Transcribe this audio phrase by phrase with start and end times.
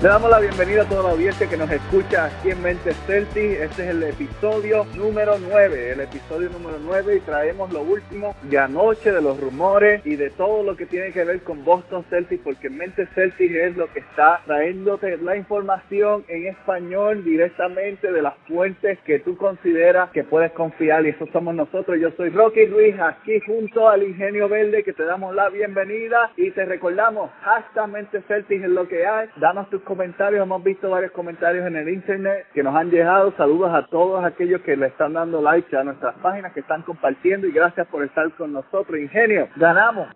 [0.00, 3.58] Le damos la bienvenida a toda la audiencia que nos escucha aquí en Mente Celtic.
[3.58, 8.60] Este es el episodio número 9, el episodio número 9 y traemos lo último de
[8.60, 12.44] anoche, de los rumores y de todo lo que tiene que ver con Boston Celtics,
[12.44, 18.34] porque Mente Celtic es lo que está trayéndote la información en español directamente de las
[18.46, 21.98] fuentes que tú consideras que puedes confiar y eso somos nosotros.
[21.98, 26.52] Yo soy Rocky Ruiz, aquí junto al Ingenio Verde que te damos la bienvenida y
[26.52, 29.28] te recordamos, hashtag Mente Celtic es lo que hay.
[29.38, 33.32] Danos tus comentarios, hemos visto varios comentarios en el internet que nos han llegado.
[33.38, 37.46] Saludos a todos aquellos que le están dando like a nuestras páginas, que están compartiendo
[37.46, 39.00] y gracias por estar con nosotros.
[39.00, 40.08] Ingenio, ganamos.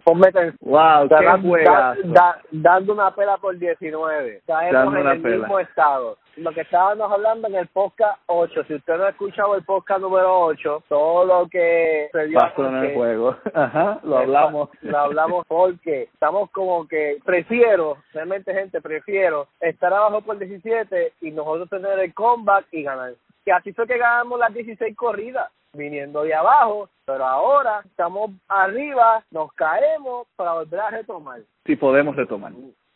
[0.61, 4.43] Wow, qué da, da, dando una pela por 19.
[4.47, 5.37] Caemos en el pela.
[5.39, 6.19] mismo estado.
[6.37, 10.01] Lo que estábamos hablando en el podcast 8, si usted no ha escuchado el podcast
[10.01, 13.37] número 8, todo lo que se dio Pasó en el juego.
[13.53, 14.71] Ajá, lo hablamos.
[14.81, 21.31] Lo hablamos porque estamos como que prefiero, realmente gente, prefiero estar abajo por 17 y
[21.31, 23.15] nosotros tener el comeback y ganar.
[23.45, 29.25] Que así fue que ganamos las 16 corridas, viniendo de abajo, pero ahora estamos arriba,
[29.31, 31.41] nos caemos para volver a retomar.
[31.65, 32.53] Si podemos retomar.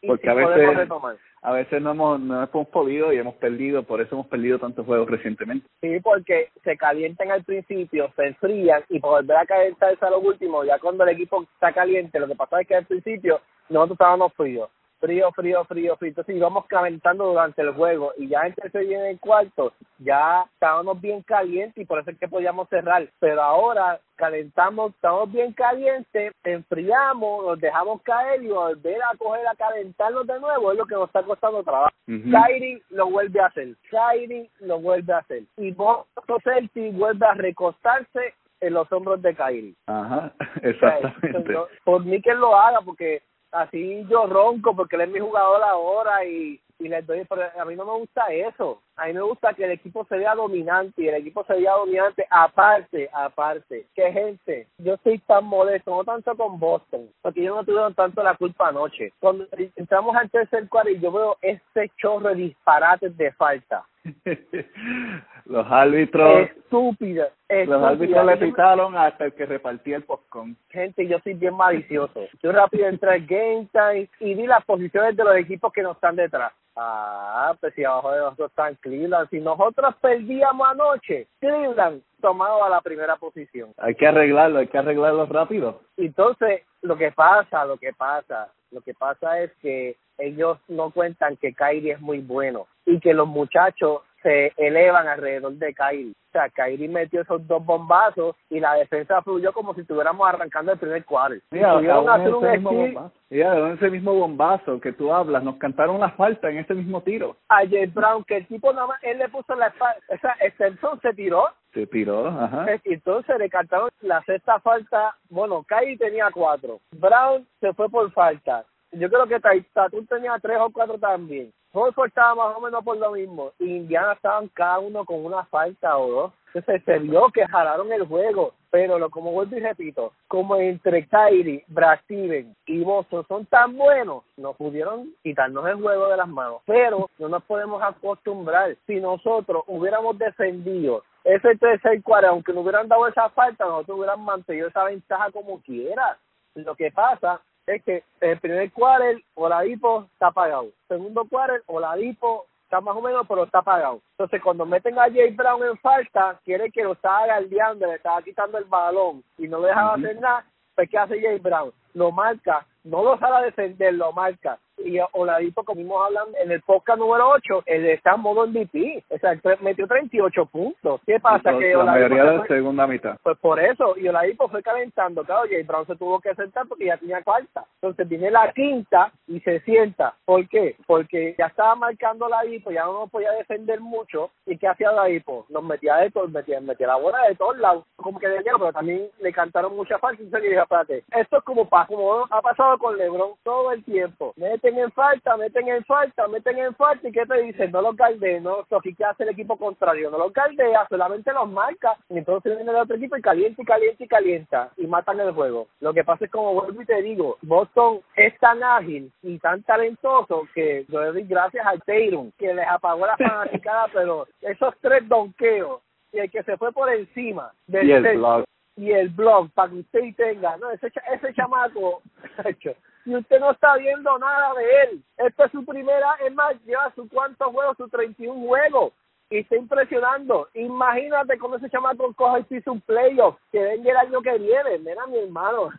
[0.06, 1.17] Porque sí a veces- retomar.
[1.42, 4.84] A veces no hemos, no hemos podido y hemos perdido, por eso hemos perdido tantos
[4.84, 5.64] juegos recientemente.
[5.80, 10.19] Sí, porque se calientan al principio, se enfrían y por volver a calentarse a lo
[10.19, 13.95] último, ya cuando el equipo está caliente, lo que pasa es que al principio nosotros
[13.95, 14.69] estábamos fríos.
[14.98, 16.08] Frío, frío, frío, frío.
[16.08, 20.44] Entonces íbamos calentando durante el juego y ya entre ese y en el cuarto ya
[20.55, 23.07] estábamos bien calientes y por eso es que podíamos cerrar.
[23.18, 29.55] Pero ahora calentamos, estamos bien calientes, enfriamos, nos dejamos caer y volver a coger a
[29.55, 31.95] calentarnos de nuevo es lo que nos está costando trabajo.
[32.08, 32.30] Ujú.
[32.30, 33.74] Kyrie lo vuelve a hacer.
[33.90, 35.42] Kyrie lo vuelve a hacer.
[35.58, 39.74] Y Boston Celtics vuelve a recostarse en los hombros de Kyrie.
[39.86, 41.55] Ajá, O sea, exactamente.
[41.84, 43.23] por mí que lo haga, porque
[43.58, 47.64] así yo ronco, porque él es mi jugador ahora y, y le doy, pero a
[47.64, 48.83] mí no me gusta eso.
[48.96, 51.72] A mí me gusta que el equipo se vea dominante y el equipo se vea
[51.72, 53.86] dominante aparte, aparte.
[53.95, 58.22] Que gente, yo estoy tan molesto, no tanto con Boston, porque ellos no tuvieron tanto
[58.22, 59.12] la culpa anoche.
[59.20, 59.46] Cuando
[59.77, 63.84] entramos al tercer cuarto y yo veo este chorro de disparates de falta.
[65.46, 67.29] los árbitros, Estúpida.
[67.48, 70.57] los árbitros le pitaron hasta el que repartía el popcorn.
[70.68, 72.20] gente, yo soy bien malicioso.
[72.42, 75.96] Yo rápido entré al Game Time y vi las posiciones de los equipos que nos
[75.96, 76.52] están detrás.
[76.79, 79.30] Ah, pues si abajo de nosotros están Cleveland.
[79.30, 83.70] Si nosotros perdíamos anoche, Cleveland tomaba la primera posición.
[83.78, 85.80] Hay que arreglarlo, hay que arreglarlo rápido.
[85.96, 91.36] Entonces, lo que pasa, lo que pasa, lo que pasa es que ellos no cuentan
[91.36, 96.12] que Kyrie es muy bueno y que los muchachos se elevan alrededor de Kyrie.
[96.12, 100.72] O sea, Kyrie metió esos dos bombazos y la defensa fluyó como si estuviéramos arrancando
[100.72, 101.36] el primer cuarto.
[101.50, 103.12] Y Mira, hacer ese mismo bombazo.
[103.30, 107.02] Mira, en ese mismo bombazo que tú hablas, nos cantaron la falta en ese mismo
[107.02, 107.36] tiro.
[107.48, 110.36] a Jay Brown, que el tipo nada más, él le puso la espalda, o sea,
[110.40, 112.66] Excelson se tiró, Se tiró, ajá.
[112.84, 118.64] entonces le cantaron la sexta falta, bueno, Kyrie tenía cuatro, Brown se fue por falta,
[118.92, 119.40] yo creo que
[119.72, 124.13] Tatum tenía tres o cuatro también, Horford estaba más o menos por lo mismo, Indiana
[124.13, 128.55] estaban cada uno con una falta o dos, entonces se vio que jalaron el juego,
[128.70, 133.76] pero lo como vuelvo y repito, como entre Kyrie, Brad Stevens y Boston son tan
[133.76, 138.97] buenos, no pudieron quitarnos el juego de las manos, pero no nos podemos acostumbrar, si
[138.97, 144.69] nosotros hubiéramos defendido ese tercer cuarto, aunque nos hubieran dado esa falta, nosotros hubiéramos mantenido
[144.69, 146.17] esa ventaja como quiera.
[146.55, 152.80] Lo que pasa es que el primer quarter Oladipo está apagado, segundo quarter Oladipo está
[152.80, 154.00] más o menos pero está apagado.
[154.12, 158.22] Entonces cuando meten a Jay Brown en falta, quiere que lo estaba galdeando, le estaba
[158.22, 161.72] quitando el balón y no le dejaba hacer nada, pues ¿qué hace Jay Brown?
[161.94, 164.58] Lo marca, no lo sale a defender, lo marca.
[164.78, 169.05] Y Oladipo, como vimos hablando en el podcast número 8, él está en modo MVP.
[169.08, 171.00] O sea, metió 38 puntos.
[171.06, 171.50] ¿Qué pasa?
[171.50, 173.17] Entonces, que la mayoría de la segunda mitad.
[173.23, 176.87] pues por eso, y Oladipo fue calentando, claro, Jay Brown se tuvo que sentar porque
[176.87, 177.64] ya tenía cuarta.
[177.81, 180.14] Entonces viene la quinta y se sienta.
[180.25, 180.76] ¿Por qué?
[180.87, 184.31] Porque ya estaba marcando Oladipo, ya no podía defender mucho.
[184.46, 185.46] ¿Y qué hacía Oladipo?
[185.49, 188.58] Nos metía de todo, metía, metía la bola de todos lados, como que de lleno,
[188.58, 190.22] pero también le cantaron mucha falta.
[190.22, 194.32] Y dije, espérate, esto es como, como ha pasado con LeBron todo el tiempo.
[194.66, 197.70] Meten en falta, meten en falta, meten en falta, ¿y qué te dicen?
[197.70, 200.10] No los galdea, no, so, ¿qué hace el equipo contrario?
[200.10, 203.64] No los galdea, solamente los marca, y entonces viene el otro equipo y calienta y
[203.64, 205.68] calienta y calienta, y matan el juego.
[205.78, 209.62] Lo que pasa es como vuelvo y te digo, Boston es tan ágil y tan
[209.62, 214.74] talentoso que yo le doy gracias al Tatum, que les apagó la fanaticada, pero esos
[214.80, 215.80] tres donqueos,
[216.10, 218.44] y el que se fue por encima del Y el sexto, blog.
[218.78, 222.02] y el blog para que usted tenga, no, ese, ese chamaco,
[223.06, 225.03] y usted no está viendo nada de él.
[225.17, 228.93] Esta es su primera, es más, lleva su cuántos juegos, su 31 juegos.
[229.31, 230.49] Y está impresionando.
[230.55, 234.79] Imagínate cómo ese chamaco coja y pisa un playoff que venga el año que viene.
[234.79, 235.70] Mira, mi hermano.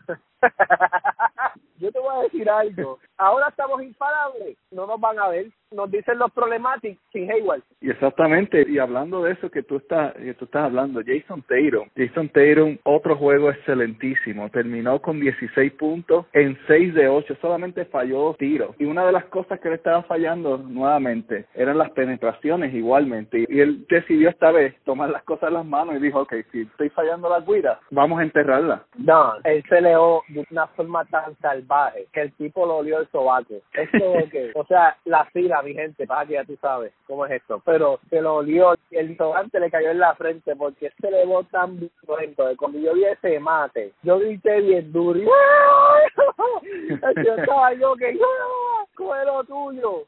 [1.79, 2.99] Yo te voy a decir algo.
[3.17, 4.57] Ahora estamos imparables.
[4.71, 5.47] No nos van a ver.
[5.71, 7.61] Nos dicen los problemáticos sin Hayward.
[7.81, 11.89] Y exactamente, y hablando de eso que tú estás, que tú estás hablando, Jason Tatum,
[11.95, 18.19] Jason Tatum, otro juego excelentísimo, terminó con 16 puntos en 6 de 8, solamente falló
[18.19, 18.75] dos tiros.
[18.79, 23.45] Y una de las cosas que le estaba fallando nuevamente eran las penetraciones igualmente.
[23.49, 26.61] Y él decidió esta vez tomar las cosas en las manos y dijo, ok, si
[26.61, 28.85] estoy fallando las guiras, vamos a enterrarla.
[28.97, 31.66] No, él se leó de una forma tan salvaje
[32.11, 33.55] que el tipo lo olió el sobaco.
[33.73, 33.89] Es
[34.31, 37.61] que, o sea, la fila, mi gente, para que ya tú sabes cómo es esto.
[37.65, 41.43] Pero se lo olió, el sobante le cayó en la frente porque se le vio
[41.43, 42.47] tan violento.
[42.47, 45.19] que Cuando yo vi ese mate, yo grité bien duro.
[45.19, 45.25] y,
[47.25, 48.17] yo estaba yo que
[48.95, 50.03] coge lo tuyo.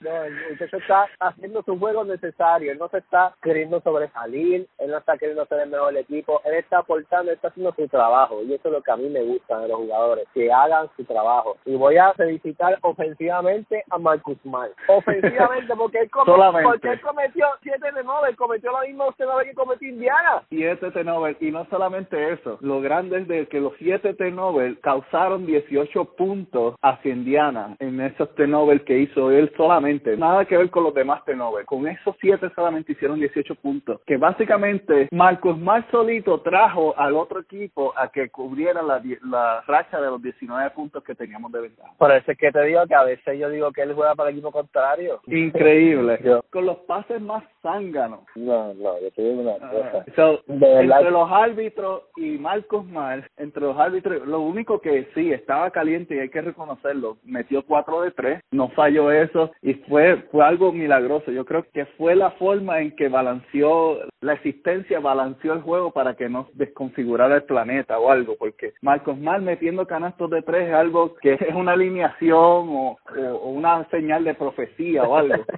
[0.00, 2.70] No, el muchacho está haciendo su juego necesario.
[2.70, 4.68] Él no se está queriendo sobresalir.
[4.78, 6.40] Él no está queriendo ser el mejor equipo.
[6.44, 8.42] Él está aportando, está haciendo su trabajo.
[8.42, 10.28] Y eso es lo que a mí me gusta de los jugadores.
[10.34, 11.56] Que hagan su trabajo.
[11.64, 14.72] Y voy a felicitar ofensivamente a Marcus Smart.
[14.88, 16.68] Ofensivamente, porque él, come- Solamente.
[16.68, 18.36] porque él cometió 7 de 9.
[18.36, 20.42] Cometió la misma que cometió Indiana.
[20.48, 25.46] siete turnovers y no solamente eso, lo grande es de que los siete turnovers causaron
[25.46, 30.84] 18 puntos hacia Indiana en esos turnovers que hizo él solamente, nada que ver con
[30.84, 36.40] los demás turnovers, con esos siete solamente hicieron 18 puntos, que básicamente Marcos más solito
[36.40, 41.16] trajo al otro equipo a que cubriera la, la racha de los 19 puntos que
[41.16, 41.92] teníamos de ventaja.
[41.98, 44.30] Por eso es que te digo que a veces yo digo que él juega para
[44.30, 45.20] el equipo contrario.
[45.26, 48.20] Increíble, Yo- con los pases más zánganos.
[48.36, 50.04] No, no, yo te digo una cosa.
[50.14, 50.98] So, De verdad.
[51.00, 56.14] entre los árbitros y Marcos Mar, entre los árbitros, lo único que sí estaba caliente
[56.14, 60.70] y hay que reconocerlo, metió cuatro de tres, no falló eso y fue fue algo
[60.70, 61.32] milagroso.
[61.32, 66.14] Yo creo que fue la forma en que balanceó la existencia, balanceó el juego para
[66.14, 70.74] que no desconfigurara el planeta o algo, porque Marcos Mar metiendo canastos de tres es
[70.74, 75.44] algo que es una alineación o, o- o una señal de profecía o algo.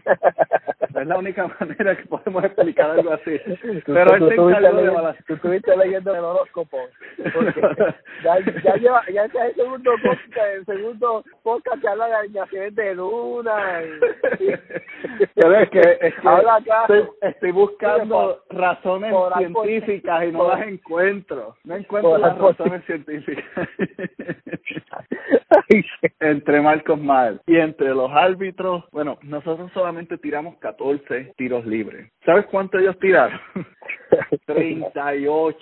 [1.00, 3.40] Es la única manera que podemos explicar algo así.
[3.86, 5.24] Pero él se tú, encargó de estuviste, balancear.
[5.26, 6.78] tú estuviste leyendo el horóscopo.
[7.32, 7.60] Porque
[8.24, 12.74] ya, ya lleva, ya es el segundo podcast, el segundo podcast que habla de alineaciones
[12.74, 13.82] de luna.
[14.40, 16.80] Y, y- Pero es que, es que acá.
[16.82, 21.56] estoy, estoy buscando razones por científicas y no por- las encuentro.
[21.64, 23.68] No encuentro las razones científicas.
[26.20, 32.10] entre Marcos Mal y entre los árbitros, bueno, nosotros solamente tiramos 14 tiros libres.
[32.24, 33.40] ¿Sabes cuánto ellos tiraron?
[34.46, 35.56] 38.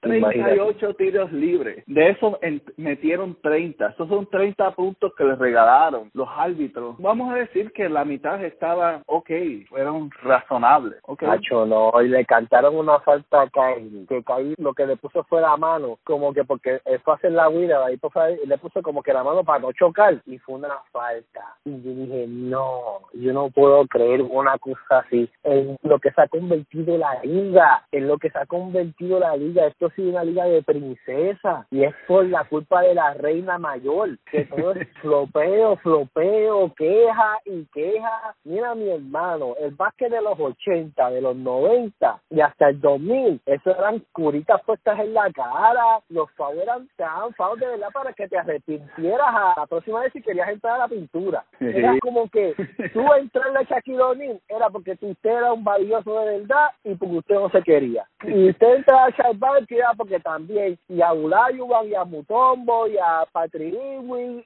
[0.00, 1.82] 38 tiros libres.
[1.86, 3.88] De esos en- metieron 30.
[3.88, 6.96] Esos son 30 puntos que les regalaron los árbitros.
[6.98, 9.30] Vamos a decir que la mitad estaba ok,
[9.68, 10.98] fueron razonables.
[11.02, 11.28] Okay.
[11.28, 15.24] Nacho, no, y le cantaron una falta a Kyrie, que Kyrie lo que le puso
[15.24, 18.82] fue la mano, como que porque a hacer la huida, ahí pues fue- le puso
[18.82, 21.54] como que la mano para no chocar, y fue una falta.
[21.64, 26.20] Y yo dije, no, yo no puedo creer una cosa así, en lo que se
[26.22, 30.10] ha convertido la liga, en lo que se ha convertido la liga, esto ha sido
[30.10, 34.72] una liga de princesa, y es por la culpa de la reina mayor, que todo
[34.72, 38.34] es flopeo, flopeo, queja y queja.
[38.44, 43.40] Mira mi hermano, el básquet de los 80, de los 90 y hasta el 2000,
[43.46, 48.12] eso eran curitas puestas en la cara, los fouls eran tan fouls de verdad para
[48.12, 51.44] que te arrepintieras a la próxima vez si querías entrar a la pintura.
[51.60, 52.54] Era como que
[52.92, 57.16] tú entrarle a Shaquille O'Neal era porque usted era un valioso de verdad y porque
[57.16, 57.83] usted no se quería.
[58.26, 59.64] Y usted entra a Sharbat
[59.96, 63.74] porque también, y a Ulayuban, y a Mutombo, y a Patrick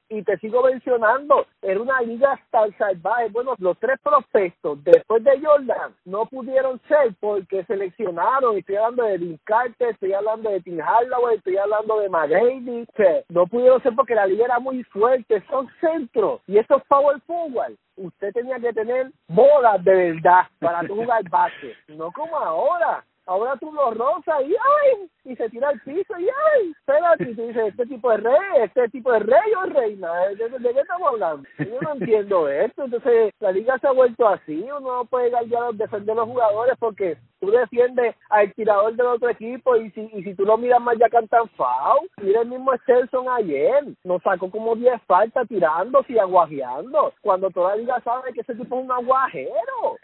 [0.08, 3.28] y te sigo mencionando, era una liga hasta el salvaje.
[3.30, 9.18] Bueno, los tres prospectos después de Jordan no pudieron ser porque seleccionaron, estoy hablando de
[9.18, 9.38] Dean
[9.78, 12.86] estoy hablando de Tim Hardaway, estoy hablando de McGrady,
[13.28, 17.76] no pudieron ser porque la liga era muy fuerte, son centros, y esos power forward
[17.98, 23.04] usted tenía que tener bolas de verdad para tu jugar básquet, no como ahora.
[23.26, 25.10] Ahora tú lo rozas y ¡ay!
[25.28, 26.70] y se tira al piso y ¡ay!
[26.70, 30.48] Espérate, y tú dices, este tipo de rey, este tipo de rey o reina, ¿de,
[30.48, 31.46] de, qué estamos hablando?
[31.58, 35.60] Yo no entiendo esto, entonces la liga se ha vuelto así, uno no puede ya
[35.74, 40.22] defender a los jugadores porque tú defiendes al tirador del otro equipo y si, y
[40.22, 42.08] si tú lo miras más ya cantan foul.
[42.22, 47.76] Mira el mismo Stelson ayer, nos sacó como 10 faltas tirando y aguajeando, cuando toda
[47.76, 49.96] la liga sabe que ese tipo es un aguajero.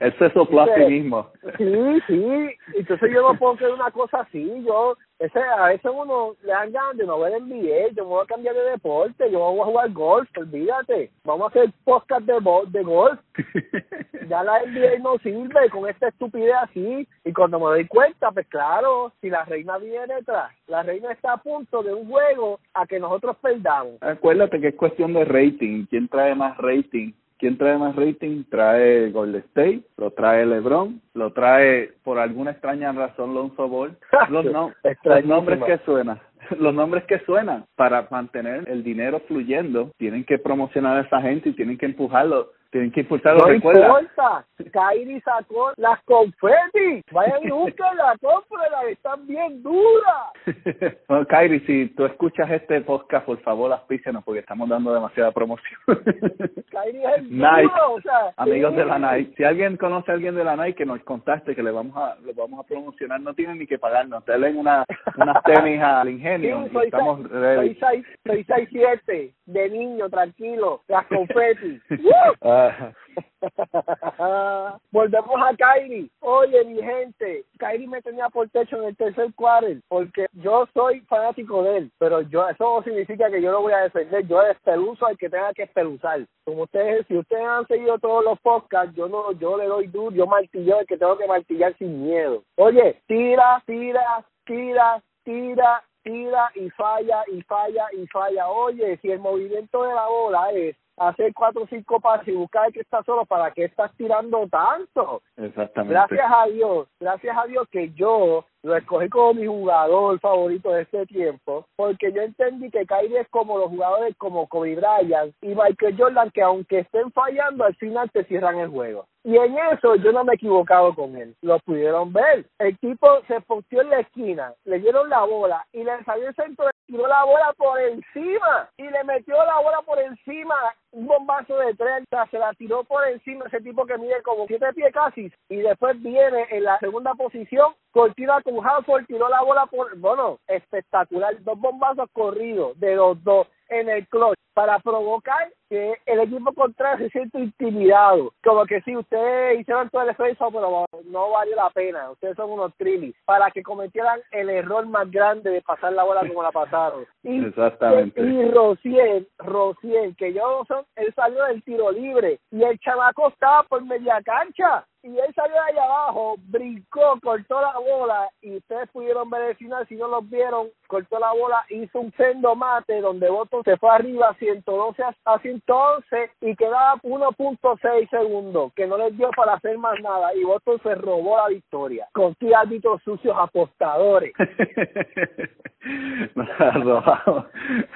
[0.00, 1.30] Él se sopló a sí mismo.
[1.56, 6.34] Sí, sí, entonces yo no puedo creer una cosa así, yo ese, a veces uno
[6.42, 9.38] le dan ganas de no ver NBA, yo me voy a cambiar de deporte, yo
[9.38, 12.34] voy a jugar golf, olvídate, vamos a hacer podcast de,
[12.70, 13.20] de golf.
[14.28, 18.48] ya la NBA no sirve con esta estupidez así, y cuando me doy cuenta, pues
[18.48, 22.84] claro, si la reina viene detrás, la reina está a punto de un juego a
[22.84, 24.02] que nosotros perdamos.
[24.02, 27.12] Acuérdate que es cuestión de rating, ¿quién trae más rating?
[27.42, 28.44] ¿Quién trae más rating?
[28.48, 33.96] Trae Golden State, lo trae LeBron, lo trae por alguna extraña razón Lonzo Ball.
[34.30, 36.20] Los, los nombres que suenan,
[36.60, 41.48] los nombres que suenan para mantener el dinero fluyendo, tienen que promocionar a esa gente
[41.48, 44.44] y tienen que empujarlo tienen que impulsar No importa.
[44.72, 47.04] Kairi sacó las confetis.
[47.12, 50.32] Vayan y búsquenla, cómprenla, están bien duras.
[51.08, 55.78] bueno, Kairi, si tú escuchas este podcast, por favor, auspícianos porque estamos dando demasiada promoción.
[56.70, 59.34] Kairi es el Nike, o sea, amigos de la Nike.
[59.36, 62.16] Si alguien conoce a alguien de la Nike, que nos contacte, que le vamos a
[62.24, 64.24] le vamos a promocionar, no tienen ni que pagarnos.
[64.24, 64.84] Te leen una,
[65.16, 66.64] unas tenis al ingenio.
[66.64, 68.66] Sí, soy, estamos soy, soy, soy,
[69.04, 71.82] soy, de niño, tranquilo, las confetis.
[74.92, 76.10] Volvemos a Kairi.
[76.20, 81.00] Oye, mi gente, Kairi me tenía por techo en el tercer quarter porque yo soy
[81.02, 84.26] fanático de él, pero yo eso no significa que yo lo voy a defender.
[84.26, 86.26] Yo espeluzo al que tenga que espeluzar.
[86.44, 90.14] Como ustedes, si ustedes han seguido todos los podcasts, yo no, yo le doy duro,
[90.14, 92.42] yo martillo el que tengo que martillar sin miedo.
[92.56, 98.48] Oye, tira, tira, tira, tira, tira y falla y falla y falla.
[98.48, 102.72] Oye, si el movimiento de la bola es hacer cuatro o cinco pasos y buscar
[102.72, 105.22] que está solo, ¿para qué estás tirando tanto?
[105.36, 105.94] Exactamente.
[105.94, 110.82] Gracias a Dios, gracias a Dios que yo lo escogí como mi jugador favorito de
[110.82, 115.48] este tiempo, porque yo entendí que Kyrie es como los jugadores como Kobe Bryant y
[115.48, 119.06] Michael Jordan, que aunque estén fallando, al final te cierran el juego.
[119.24, 121.36] Y en eso yo no me he equivocado con él.
[121.42, 122.44] Lo pudieron ver.
[122.58, 126.34] El tipo se posteó en la esquina, le dieron la bola y le salió el
[126.34, 130.56] centro, tiró la bola por encima y le metió la bola por encima.
[130.90, 134.72] Un bombazo de 30, se la tiró por encima ese tipo que mide como siete
[134.74, 135.32] pies casi.
[135.48, 139.96] Y después viene en la segunda posición, cortina Halford, tiró la bola por.
[139.98, 141.40] Bueno, espectacular.
[141.42, 147.06] Dos bombazos corridos de los dos en el clutch para provocar que el equipo contrario
[147.06, 148.32] se siente intimidado.
[148.44, 152.10] Como que si ustedes hicieron todo el esfuerzo, pero no valió la pena.
[152.10, 153.14] Ustedes son unos trilis.
[153.24, 157.06] Para que cometieran el error más grande de pasar la bola como la pasaron.
[157.24, 158.20] Y, Exactamente.
[158.20, 163.62] Y Rociel, Rociel, que yo son, él salió del tiro libre y el chamaco estaba
[163.62, 168.88] por media cancha y él salió de ahí abajo, brincó, cortó la bola y ustedes
[168.90, 173.00] pudieron ver el final, si no lo vieron, cortó la bola, hizo un sendo mate
[173.00, 179.16] donde Boston se fue arriba 112 a 111 y quedaba 1.6 segundos, que no les
[179.16, 184.32] dio para hacer más nada y Boston se robó la victoria con árbitros sucios apostadores.
[186.34, 187.46] nos la robamos,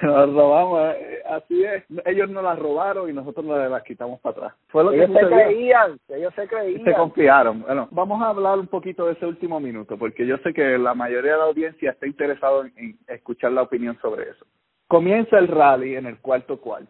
[0.01, 4.37] nos robamos, eh, así es, ellos nos la robaron y nosotros nos las quitamos para
[4.37, 4.53] atrás.
[4.67, 7.61] Fue lo ellos se creían, ellos se creían confiaron.
[7.61, 10.93] Bueno, vamos a hablar un poquito de ese último minuto, porque yo sé que la
[10.93, 14.45] mayoría de la audiencia está interesado en, escuchar la opinión sobre eso.
[14.87, 16.87] Comienza el rally en el cuarto cual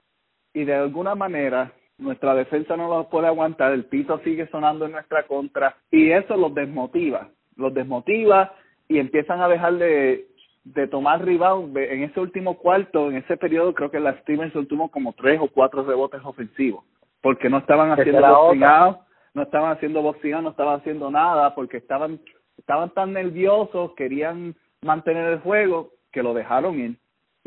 [0.54, 4.92] y de alguna manera nuestra defensa no lo puede aguantar, el piso sigue sonando en
[4.92, 8.54] nuestra contra y eso los desmotiva, los desmotiva
[8.88, 10.28] y empiezan a dejar de,
[10.64, 11.76] de tomar rebound.
[11.76, 15.48] En ese último cuarto, en ese periodo, creo que la Stevenson tuvo como tres o
[15.48, 16.84] cuatro rebotes ofensivos
[17.22, 18.58] porque no estaban haciendo los
[19.34, 22.20] no estaban haciendo boxeo, no estaban haciendo nada porque estaban
[22.58, 26.98] estaban tan nerviosos, querían mantener el juego que lo dejaron ir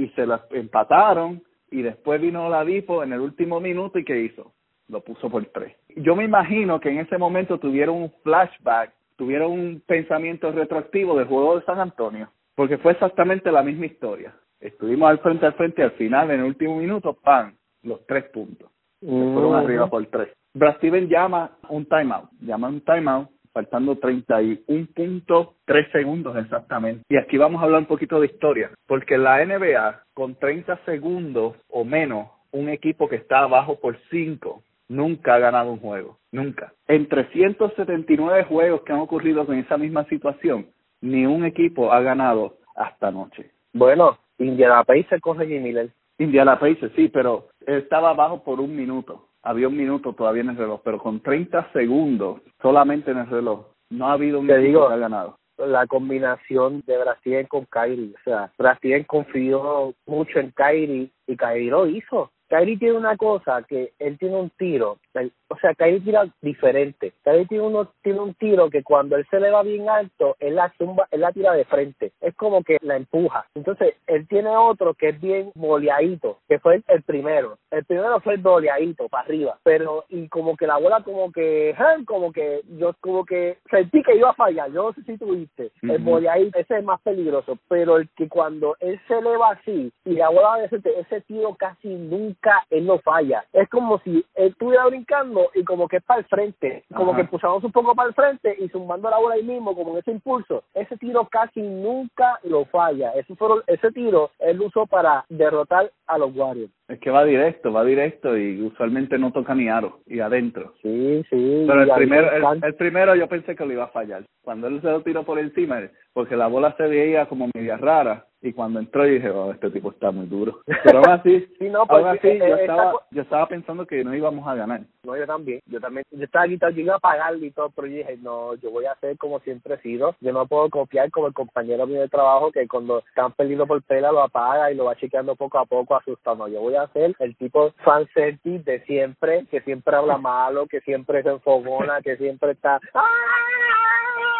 [0.00, 4.20] y se las empataron y después vino la Dipo en el último minuto y ¿qué
[4.20, 4.52] hizo?
[4.88, 5.76] Lo puso por tres.
[5.96, 11.26] Yo me imagino que en ese momento tuvieron un flashback tuvieron un pensamiento retroactivo del
[11.26, 14.34] juego de San Antonio, porque fue exactamente la misma historia.
[14.58, 17.54] Estuvimos al frente al frente al final, en el último minuto, ¡pam!
[17.82, 18.70] Los tres puntos.
[18.98, 20.30] Se fueron arriba por tres.
[20.54, 23.28] Brad Steven llama un timeout, llama un timeout
[23.60, 27.02] faltando 31.3 segundos exactamente.
[27.10, 31.56] Y aquí vamos a hablar un poquito de historia, porque la NBA con 30 segundos
[31.68, 36.72] o menos, un equipo que está abajo por 5 nunca ha ganado un juego, nunca.
[36.88, 40.66] En 379 juegos que han ocurrido con esa misma situación,
[41.02, 43.50] ni un equipo ha ganado hasta anoche.
[43.74, 45.90] Bueno, Indiana Pacers con Reggie Miller.
[46.18, 49.26] Indiana Pacers, sí, pero estaba abajo por un minuto.
[49.42, 53.66] Había un minuto todavía en el reloj, pero con 30 segundos solamente en el reloj,
[53.90, 55.38] no ha habido un Te digo, que ha ganado.
[55.58, 58.14] la combinación de Brasil con Kyrie.
[58.14, 62.30] O sea, Brasil confió mucho en Kyrie y Kyrie lo hizo.
[62.50, 67.12] Kyrie tiene una cosa que él tiene un tiro, él- o sea, Kyrie tira diferente.
[67.24, 70.54] Kyrie tiene, uno, tiene un tiro que cuando él se le va bien alto, él
[70.56, 72.12] la tumba, él la tira de frente.
[72.20, 73.46] Es como que la empuja.
[73.54, 77.58] Entonces, él tiene otro que es bien boleadito, que fue el, el primero.
[77.70, 81.74] El primero fue el boleadito para arriba, pero y como que la bola como que,
[81.76, 82.04] ¡jan!
[82.04, 84.70] como que yo como que sentí que iba a fallar.
[84.72, 85.70] Yo no sé si tuviste.
[85.82, 90.12] El boleadito, ese es más peligroso, pero el que cuando él se eleva así y
[90.14, 92.39] la bola de ese, ese tiro casi nunca
[92.70, 93.44] él no falla.
[93.52, 97.22] Es como si él estuviera brincando y como que es para el frente, como Ajá.
[97.22, 99.98] que pusimos un poco para el frente y zumbando la bola ahí mismo, como en
[99.98, 100.64] ese impulso.
[100.74, 103.12] Ese tiro casi nunca lo falla.
[103.12, 106.72] Ese, fueron, ese tiro él lo usó para derrotar a los Warriors.
[106.90, 110.74] Es que va directo, va directo y usualmente no toca ni aro y adentro.
[110.82, 111.64] Sí, sí.
[111.66, 114.24] Pero el primero, el, el primero yo pensé que lo iba a fallar.
[114.42, 115.80] Cuando él se lo tiró por encima,
[116.12, 119.70] porque la bola se veía como media rara, y cuando entró yo dije, oh, este
[119.70, 120.60] tipo está muy duro.
[120.84, 123.48] Pero aún así, Sí, no, pues, aún así eh, yo, eh, esta estaba, yo estaba
[123.48, 124.80] pensando que no íbamos a ganar.
[125.04, 126.04] No, yo también, yo también.
[126.10, 128.86] Yo estaba quitado, yo iba a pagarle y todo, pero yo dije, no, yo voy
[128.86, 130.14] a hacer como siempre he sido.
[130.20, 133.82] Yo no puedo copiar como el compañero mío de trabajo que cuando están perdiendo por
[133.82, 136.36] pela lo apaga y lo va chequeando poco a poco asustado.
[136.36, 140.80] No, yo voy a ser el tipo fanserty de siempre, que siempre habla malo, que
[140.80, 142.80] siempre se enfogona, que siempre está...
[142.94, 143.06] ¡Ah!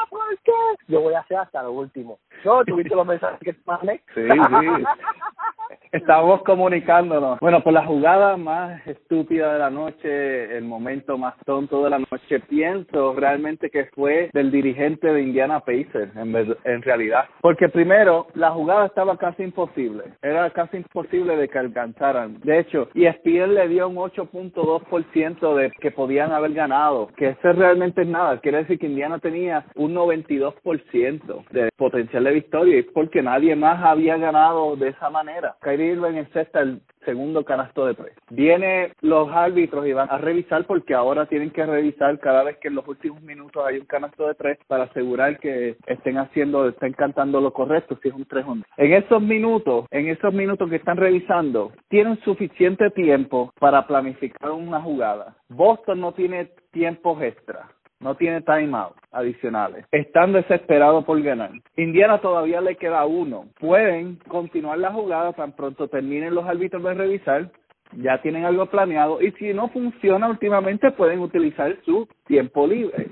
[0.08, 0.52] ¿Por qué?
[0.88, 2.18] Yo voy a hacer hasta lo último.
[2.44, 2.64] ¿No?
[2.64, 4.02] ¿Tuviste los mensajes que te mandé?
[4.14, 4.28] Sí, sí.
[5.92, 7.40] Estábamos comunicándonos.
[7.40, 11.98] Bueno, por la jugada más estúpida de la noche, el momento más tonto de la
[11.98, 17.24] noche, pienso realmente que fue del dirigente de Indiana Pacers, en, realidad.
[17.40, 20.04] Porque primero, la jugada estaba casi imposible.
[20.22, 22.38] Era casi imposible de que alcanzaran.
[22.40, 27.52] De hecho, E ESPN le dio un 8.2% de que podían haber ganado, que ese
[27.52, 28.38] realmente es nada.
[28.38, 33.82] Quiere decir que Indiana tenía un 92% de potencial de victoria y porque nadie más
[33.82, 35.56] había ganado de esa manera.
[35.80, 38.14] Irving encesta el segundo canasto de tres.
[38.30, 42.68] Viene los árbitros y van a revisar porque ahora tienen que revisar cada vez que
[42.68, 46.92] en los últimos minutos hay un canasto de tres para asegurar que estén haciendo, estén
[46.92, 48.62] cantando lo correcto, si es un tres o no.
[48.76, 54.80] En esos minutos, en esos minutos que están revisando, tienen suficiente tiempo para planificar una
[54.80, 55.36] jugada.
[55.48, 57.68] Boston no tiene tiempos extra
[58.00, 59.84] no tiene timeout adicionales.
[59.92, 61.50] Están desesperados por ganar.
[61.76, 63.46] Indiana todavía le queda uno.
[63.58, 67.50] Pueden continuar la jugada tan pronto terminen los árbitros de revisar.
[67.92, 73.08] Ya tienen algo planeado y si no funciona últimamente pueden utilizar su tiempo libre.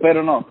[0.00, 0.46] Pero no,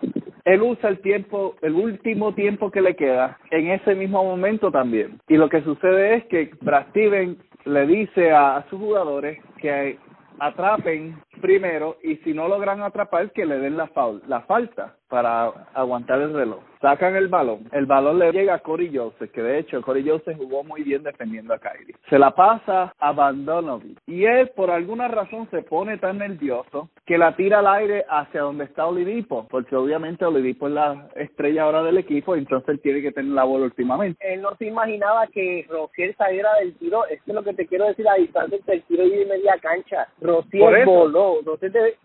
[0.46, 5.20] él usa el tiempo, el último tiempo que le queda en ese mismo momento también.
[5.28, 9.98] Y lo que sucede es que Brad Steven le dice a, a sus jugadores que
[10.40, 15.48] atrapen primero y si no logran atrapar que le den la foul, la falta para
[15.74, 16.60] aguantar el reloj.
[16.82, 20.38] Sacan el balón, el balón le llega a Corey Joseph, que de hecho Corey Joseph
[20.38, 21.96] jugó muy bien defendiendo a Kyrie.
[22.10, 27.18] Se la pasa a Bandonovic y él por alguna razón se pone tan nervioso que
[27.18, 31.84] la tira al aire hacia donde está Oladipo, porque obviamente Oladipo es la estrella ahora
[31.84, 34.20] del equipo, entonces él tiene que tener la bola últimamente.
[34.22, 37.06] él no se imaginaba que Rociel saliera del tiro.
[37.08, 40.08] Esto es lo que te quiero decir a distancia entre el tiro y media cancha.
[40.22, 41.27] Rociel voló.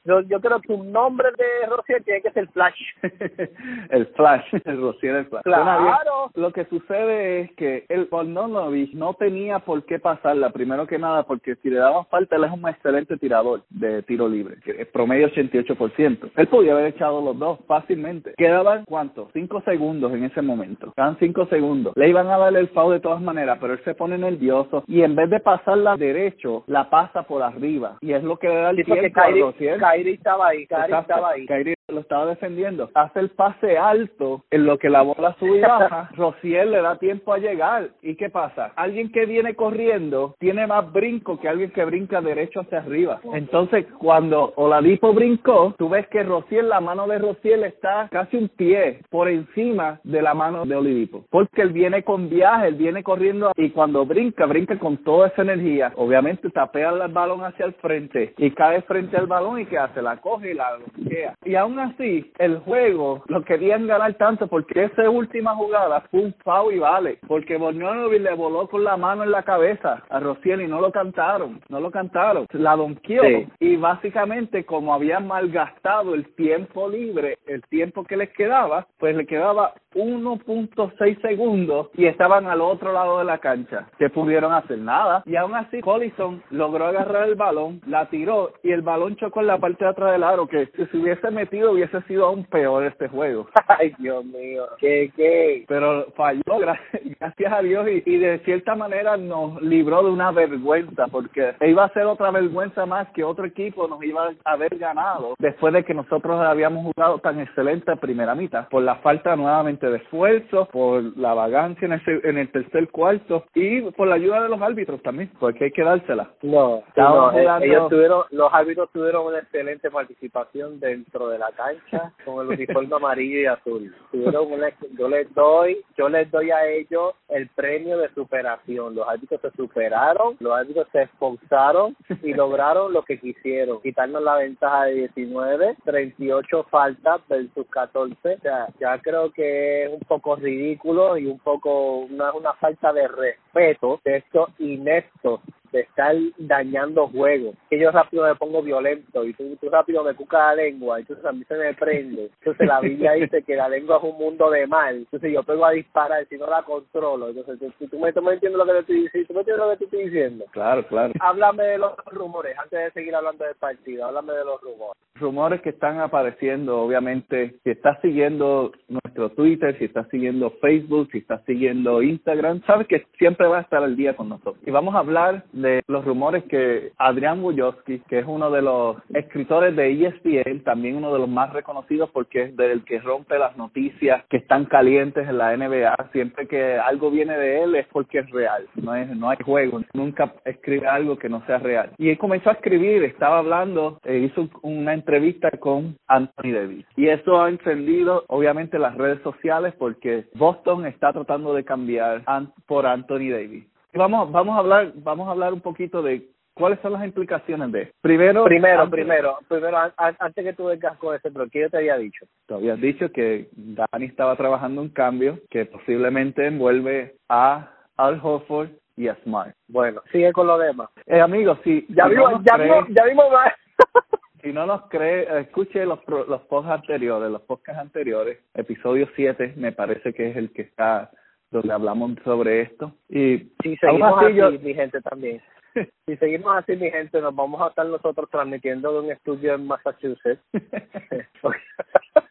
[0.05, 2.81] Yo, yo creo que un nombre de Rociel tiene que ser Flash.
[3.91, 5.43] el flash, el Rociel el flash.
[5.43, 6.31] Claro.
[6.35, 11.25] Lo que sucede es que el Bogdanovich no tenía por qué pasarla, primero que nada,
[11.25, 14.89] porque si le daban falta, él es un excelente tirador de tiro libre, que es
[14.89, 16.31] promedio 88%.
[16.37, 18.35] Él podía haber echado los dos fácilmente.
[18.37, 19.31] Quedaban, ¿cuánto?
[19.33, 20.93] Cinco segundos en ese momento.
[20.97, 21.95] Quedan cinco segundos.
[21.97, 25.03] Le iban a darle el foul de todas maneras, pero él se pone nervioso y
[25.03, 27.99] en vez de pasarla derecho, la pasa por arriba.
[28.01, 29.79] Y es lo que le da el tiempo Kyrie.
[29.79, 30.67] Kyrie estaba ahí.
[30.67, 31.13] Kyrie Exacto.
[31.13, 31.47] estaba ahí.
[31.47, 35.61] Kyrie lo estaba defendiendo, hace el pase alto en lo que la bola sube y
[35.61, 37.91] baja, Rociel le da tiempo a llegar.
[38.03, 38.73] ¿Y qué pasa?
[38.77, 43.21] Alguien que viene corriendo tiene más brinco que alguien que brinca derecho hacia arriba.
[43.35, 48.49] Entonces, cuando Oladipo brincó, tú ves que Rociel, la mano de Rociel está casi un
[48.49, 51.25] pie por encima de la mano de Oladipo.
[51.31, 55.43] Porque él viene con viaje, él viene corriendo y cuando brinca, brinca con toda esa
[55.43, 55.93] energía.
[55.97, 60.01] Obviamente tapea el balón hacia el frente y cae frente al balón y ¿qué hace?
[60.01, 61.35] La coge y la bloquea.
[61.45, 66.35] Y aún así, el juego lo querían ganar tanto porque esa última jugada fue un
[66.45, 67.19] foul y vale.
[67.27, 70.93] Porque Bornionovic le voló con la mano en la cabeza a Rociel y no lo
[70.93, 72.47] cantaron, no lo cantaron.
[72.53, 73.23] La donqueó
[73.59, 79.27] y básicamente como habían malgastado el tiempo libre, el tiempo que les quedaba, pues le
[79.27, 83.89] quedaba 1.6 segundos y estaban al otro lado de la cancha.
[83.99, 85.23] Que pudieron hacer nada.
[85.27, 89.49] Y aún así, Collison logró agarrar el balón, la tiró y el balón chocó en
[89.49, 90.47] la parte de atrás del aro.
[90.47, 93.49] Que si se hubiese metido, hubiese sido aún peor este juego.
[93.69, 94.65] Ay, Dios mío.
[94.79, 95.65] ¿Qué, qué?
[95.69, 96.43] Pero falló,
[97.21, 101.85] gracias a Dios, y, y de cierta manera nos libró de una vergüenza, porque iba
[101.85, 105.85] a ser otra vergüenza más que otro equipo nos iba a haber ganado después de
[105.85, 111.17] que nosotros habíamos jugado tan excelente primera mitad, por la falta nuevamente de esfuerzo, por
[111.17, 115.03] la vagancia en, ese, en el tercer cuarto y por la ayuda de los árbitros
[115.03, 116.31] también, porque hay que dársela.
[116.43, 122.13] No, no eh, ellos tuvieron, los árbitros tuvieron una excelente participación dentro de la cancha
[122.25, 123.95] con el uniforme amarillo y azul.
[124.11, 124.53] Tuvieron
[124.99, 128.95] yo les doy, yo les doy a ellos el premio de superación.
[128.95, 134.37] Los árbitros se superaron, los árbitros se esforzaron y lograron lo que quisieron, quitarnos la
[134.37, 138.35] ventaja de 19, 38 faltas versus 14.
[138.35, 142.93] O sea, ya creo que es un poco ridículo y un poco una, una falta
[142.93, 145.41] de respeto de estos ineptos
[145.73, 147.57] de estar dañando juegos.
[147.69, 151.25] Que yo rápido me pongo violento y tú, tú rápido me cucas la lengua, entonces
[151.25, 152.31] a mí se me prende.
[152.39, 154.97] Entonces la Biblia dice que la lengua es un mundo de mal.
[154.97, 157.31] Entonces yo pego a disparar si no la controlo.
[157.31, 159.29] Entonces tú, tú, me, tú me entiendes lo que te estoy diciendo.
[159.29, 160.45] ¿Tú me entiendes lo que te estoy diciendo?
[160.53, 161.13] Claro, claro.
[161.21, 165.01] Háblame de los rumores, antes de seguir hablando del partido, háblame de los rumores.
[165.15, 171.19] Rumores que están apareciendo, obviamente, si estás siguiendo nuestro Twitter, si estás siguiendo Facebook, si
[171.19, 174.57] estás siguiendo Instagram, sabes que siempre va a estar al día con nosotros.
[174.67, 178.97] Y vamos a hablar de los rumores que Adrián Wojowski, que es uno de los
[179.15, 183.57] escritores de ESPN, también uno de los más reconocidos porque es del que rompe las
[183.57, 188.19] noticias que están calientes en la NBA, siempre que algo viene de él es porque
[188.21, 191.93] es real, no es no hay juego, nunca escribe algo que no sea real.
[191.99, 196.87] Y él comenzó a escribir, estaba hablando, eh, hizo una entrevista con Anthony Davis.
[196.97, 202.23] Y eso ha encendido obviamente las redes sociales porque Boston está tratando de cambiar
[202.67, 206.93] por Anthony Davis vamos, vamos a hablar, vamos a hablar un poquito de cuáles son
[206.93, 211.63] las implicaciones de primero primero primero primero antes que tú vengas con ese pero qué
[211.63, 216.47] yo te había dicho te habías dicho que Dani estaba trabajando un cambio que posiblemente
[216.47, 219.55] envuelve a Al Horford y a Smart.
[219.69, 220.91] Bueno sigue con lo demás.
[221.07, 223.53] Eh, amigos si ya vimos ya, vimos, ya vimos más.
[224.43, 229.73] si no nos cree, escuche los los podcasts anteriores, los podcasts anteriores, episodio 7 me
[229.73, 231.11] parece que es el que está
[231.53, 232.93] donde hablamos sobre esto.
[233.09, 235.41] Y si seguimos así, mi gente también.
[236.07, 239.67] si seguimos así, mi gente, nos vamos a estar nosotros transmitiendo de un estudio en
[239.67, 240.43] Massachusetts.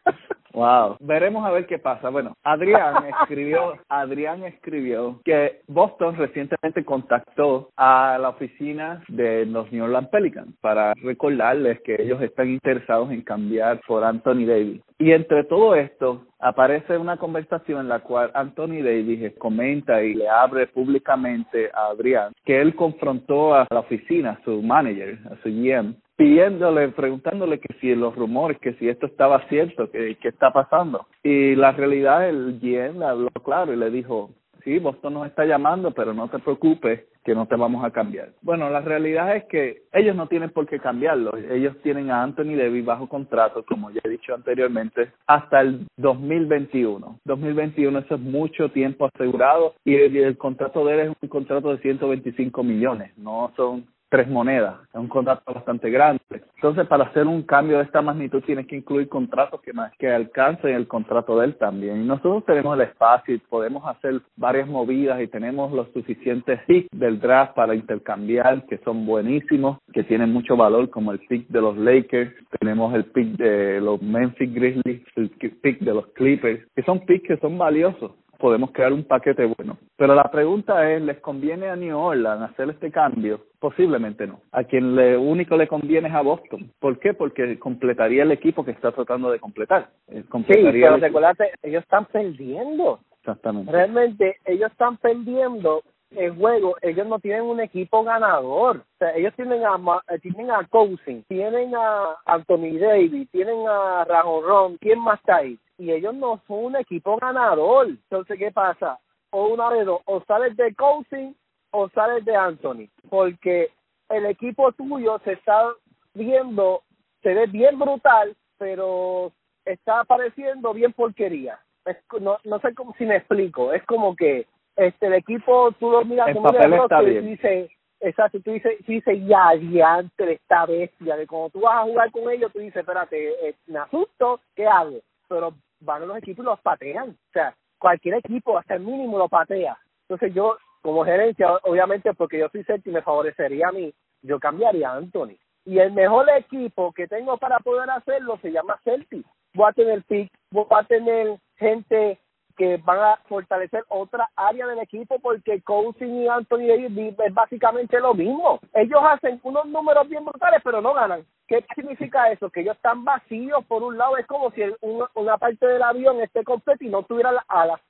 [0.52, 0.96] Wow.
[1.00, 2.10] Veremos a ver qué pasa.
[2.10, 9.84] Bueno, Adrián escribió, Adrián escribió que Boston recientemente contactó a la oficina de los New
[9.84, 14.82] Orleans Pelicans para recordarles que ellos están interesados en cambiar por Anthony Davis.
[14.98, 20.28] Y entre todo esto, aparece una conversación en la cual Anthony Davis comenta y le
[20.28, 25.48] abre públicamente a Adrián que él confrontó a la oficina, a su manager, a su
[25.48, 30.52] GM, pidiéndole, preguntándole que si los rumores, que si esto estaba cierto, que qué está
[30.52, 31.06] pasando.
[31.22, 34.30] Y la realidad, el GM habló claro y le dijo,
[34.64, 38.30] sí, Boston nos está llamando, pero no te preocupes que no te vamos a cambiar.
[38.42, 41.36] Bueno, la realidad es que ellos no tienen por qué cambiarlo.
[41.36, 47.20] Ellos tienen a Anthony Davis bajo contrato, como ya he dicho anteriormente, hasta el 2021.
[47.24, 51.78] 2021 eso es mucho tiempo asegurado y el contrato de él es un contrato de
[51.78, 56.20] 125 millones, no son tres monedas, es un contrato bastante grande.
[56.56, 60.06] Entonces, para hacer un cambio de esta magnitud, tienes que incluir contratos que, más, que
[60.06, 62.02] alcancen el contrato de él también.
[62.02, 66.90] Y nosotros tenemos el espacio y podemos hacer varias movidas y tenemos los suficientes picks
[66.92, 71.62] del draft para intercambiar, que son buenísimos, que tienen mucho valor, como el pick de
[71.62, 76.82] los Lakers, tenemos el pick de los Memphis Grizzlies, el pick de los Clippers, que
[76.82, 79.78] son picks que son valiosos podemos crear un paquete bueno.
[79.96, 83.40] Pero la pregunta es, ¿les conviene a New Orleans hacer este cambio?
[83.60, 84.40] Posiblemente no.
[84.50, 86.68] A quien le único le conviene es a Boston.
[86.80, 87.14] ¿Por qué?
[87.14, 89.90] Porque completaría el equipo que está tratando de completar.
[90.08, 92.98] Eh, Sí, pero el recuérdate, ellos están perdiendo.
[93.20, 93.70] Exactamente.
[93.70, 96.74] Realmente, ellos están perdiendo el juego.
[96.82, 98.78] Ellos no tienen un equipo ganador.
[98.78, 103.58] O sea, ellos tienen a Ma- eh, tienen a Cousin, tienen a Anthony Davis, tienen
[103.68, 104.76] a Rajon Ron.
[104.78, 105.56] ¿Quién más está ahí?
[105.82, 107.88] Y ellos no son un equipo ganador.
[107.88, 109.00] Entonces, ¿qué pasa?
[109.30, 111.34] O una de dos, o sales de Cousin
[111.72, 112.88] o sales de Anthony.
[113.10, 113.70] Porque
[114.08, 115.72] el equipo tuyo se está
[116.14, 116.82] viendo,
[117.20, 119.32] se ve bien brutal, pero
[119.64, 121.58] está pareciendo bien porquería.
[121.84, 123.72] Es, no, no sé cómo, si me explico.
[123.72, 127.10] Es como que este el equipo, tú lo miras como un papel error está que
[127.10, 127.26] bien.
[127.26, 131.82] dice, exacto, tú dices, tú dices, ya, diantre, esta bestia, de cuando tú vas a
[131.82, 135.00] jugar con ellos, tú dices, espérate, eh, me asusto, ¿qué hago?
[135.28, 137.10] Pero van los equipos y los patean.
[137.10, 139.76] O sea, cualquier equipo, hasta el mínimo, lo patea.
[140.08, 143.92] Entonces yo, como gerencia, obviamente, porque yo soy Celtic, me favorecería a mí,
[144.22, 145.36] yo cambiaría a Anthony.
[145.64, 149.24] Y el mejor equipo que tengo para poder hacerlo se llama Celtic.
[149.54, 152.18] Voy a tener pick, voy a tener gente
[152.62, 157.98] que van a fortalecer otra área del equipo porque Cousin y Anthony Davis es básicamente
[157.98, 158.60] lo mismo.
[158.72, 161.24] Ellos hacen unos números bien brutales, pero no ganan.
[161.48, 162.50] ¿Qué significa eso?
[162.50, 164.16] Que ellos están vacíos por un lado.
[164.16, 167.44] Es como si el- una, una parte del avión esté completa y no tuviera las
[167.48, 167.80] alas.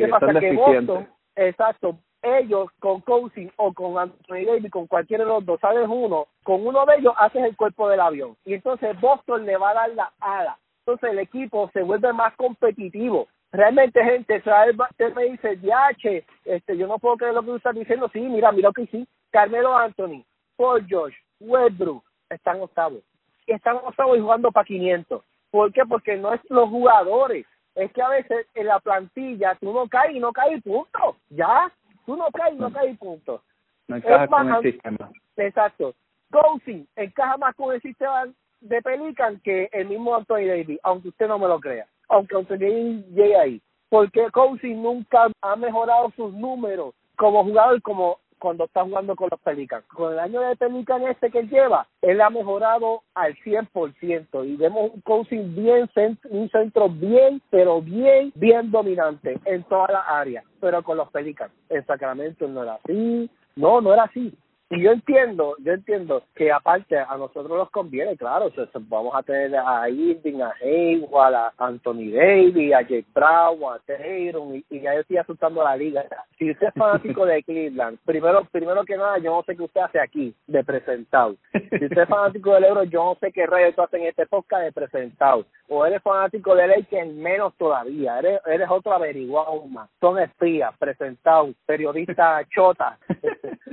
[0.00, 0.26] ¿Qué pasa?
[0.40, 0.48] Que.
[0.86, 5.86] Boston, exacto, ellos con Cousin o con Anthony Davis, con cualquiera de los dos, sabes
[5.90, 8.34] uno, con uno de ellos haces el cuerpo del avión.
[8.46, 10.58] Y entonces Boston le va a dar la ala.
[10.86, 13.28] Entonces el equipo se vuelve más competitivo.
[13.52, 14.74] Realmente, gente, ¿sabes?
[14.90, 18.08] usted me dice, Yache, este, yo no puedo creer lo que usted está diciendo.
[18.10, 19.06] Sí, mira, mira lo que sí.
[19.30, 20.24] Carmelo Anthony,
[20.56, 23.02] Paul George, Westbrook, están octavos.
[23.46, 25.22] Y están octavos y jugando para 500.
[25.50, 25.82] ¿Por qué?
[25.86, 27.46] Porque no es los jugadores.
[27.74, 31.16] Es que a veces en la plantilla tú no caes y no caes y punto.
[31.28, 31.70] Ya,
[32.06, 33.42] tú no caes y no caes y punto.
[33.88, 35.10] No encaja con el sistema.
[35.36, 35.94] Exacto.
[36.30, 38.24] Cousin encaja más con el sistema
[38.60, 41.86] de Pelican que el mismo Anthony Davis, aunque usted no me lo crea.
[42.12, 43.62] Aunque Davis llegue ahí.
[43.88, 44.28] Porque
[44.74, 49.86] nunca ha mejorado sus números como jugador como cuando está jugando con los Pelicans.
[49.86, 54.56] Con el año de Pelican este que él lleva, él ha mejorado al 100% y
[54.56, 55.88] vemos un Cousin bien,
[56.28, 61.52] un centro bien, pero bien, bien dominante en toda la área, pero con los Pelicans.
[61.68, 64.34] En Sacramento no era así, no, no era así.
[64.74, 69.14] Y yo entiendo, yo entiendo que aparte a nosotros nos conviene, claro, o sea, vamos
[69.14, 74.64] a tener a Irving, a Hayward, a Anthony Davis, a Jake Brown, a Tatum, y,
[74.70, 76.06] y ya yo estoy asustando a la liga.
[76.38, 79.82] Si usted es fanático de Cleveland, primero primero que nada, yo no sé qué usted
[79.82, 81.36] hace aquí, de presentado.
[81.52, 84.24] Si usted es fanático del Euro, yo no sé qué rayos tú haces en este
[84.24, 85.44] podcast de presentado.
[85.68, 88.18] O eres fanático del Lakers, menos todavía.
[88.20, 89.90] Eres, eres otro averiguado más.
[90.00, 92.98] Son espías, presentados, periodistas chota,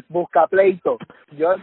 [0.10, 0.98] busca pleito.
[1.32, 1.56] Yo,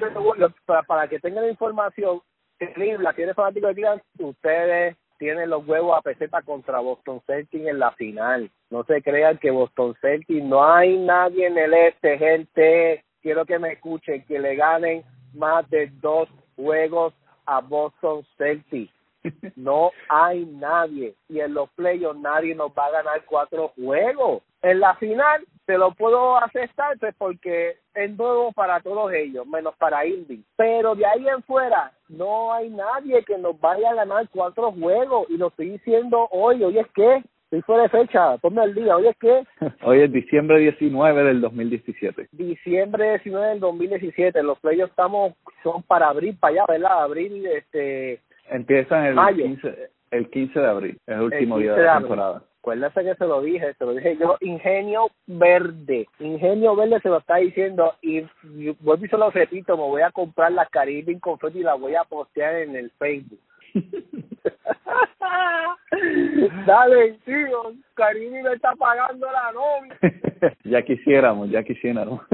[0.64, 2.20] para, que tengan información,
[2.58, 7.66] Cleveland, si eres fanático de Cleveland, ustedes tienen los huevos a peseta contra Boston Celtics
[7.66, 8.50] en la final.
[8.70, 13.58] No se crean que Boston Celtics, no hay nadie en el este, gente, quiero que
[13.58, 15.04] me escuchen, que le ganen
[15.34, 17.12] más de dos juegos
[17.44, 18.92] a Boston Celtics.
[19.56, 21.14] No hay nadie.
[21.28, 24.42] Y en los playoffs nadie nos va a ganar cuatro juegos.
[24.62, 29.74] En la final te lo puedo aceptar pues porque es nuevo para todos ellos, menos
[29.76, 30.42] para Indy.
[30.56, 35.26] Pero de ahí en fuera no hay nadie que nos vaya a ganar cuatro juegos.
[35.28, 36.62] Y lo estoy diciendo hoy.
[36.62, 38.96] Hoy es que, estoy fuera de fecha, ponme al día.
[38.96, 39.44] Hoy es que
[39.82, 42.28] Hoy es diciembre 19 del 2017.
[42.30, 44.42] diciembre 19 del 2017.
[44.44, 47.02] Los playoffs estamos, son para abril, para allá, ¿verdad?
[47.02, 49.44] Abril, este, Empiezan el Mayo.
[49.44, 52.42] 15, el 15 de abril, es el último el día 15 de la abril.
[52.66, 56.08] Acuérdate que se lo dije, se lo dije yo, Ingenio Verde.
[56.18, 58.22] Ingenio Verde se lo está diciendo y,
[58.80, 61.94] vuelvo y se lo repito, me voy a comprar la Caribbean Confetti y la voy
[61.94, 63.38] a postear en el Facebook.
[66.66, 69.96] Dale, tío, Caribbean me está pagando la novia.
[70.64, 72.20] ya quisiéramos, ya quisiéramos.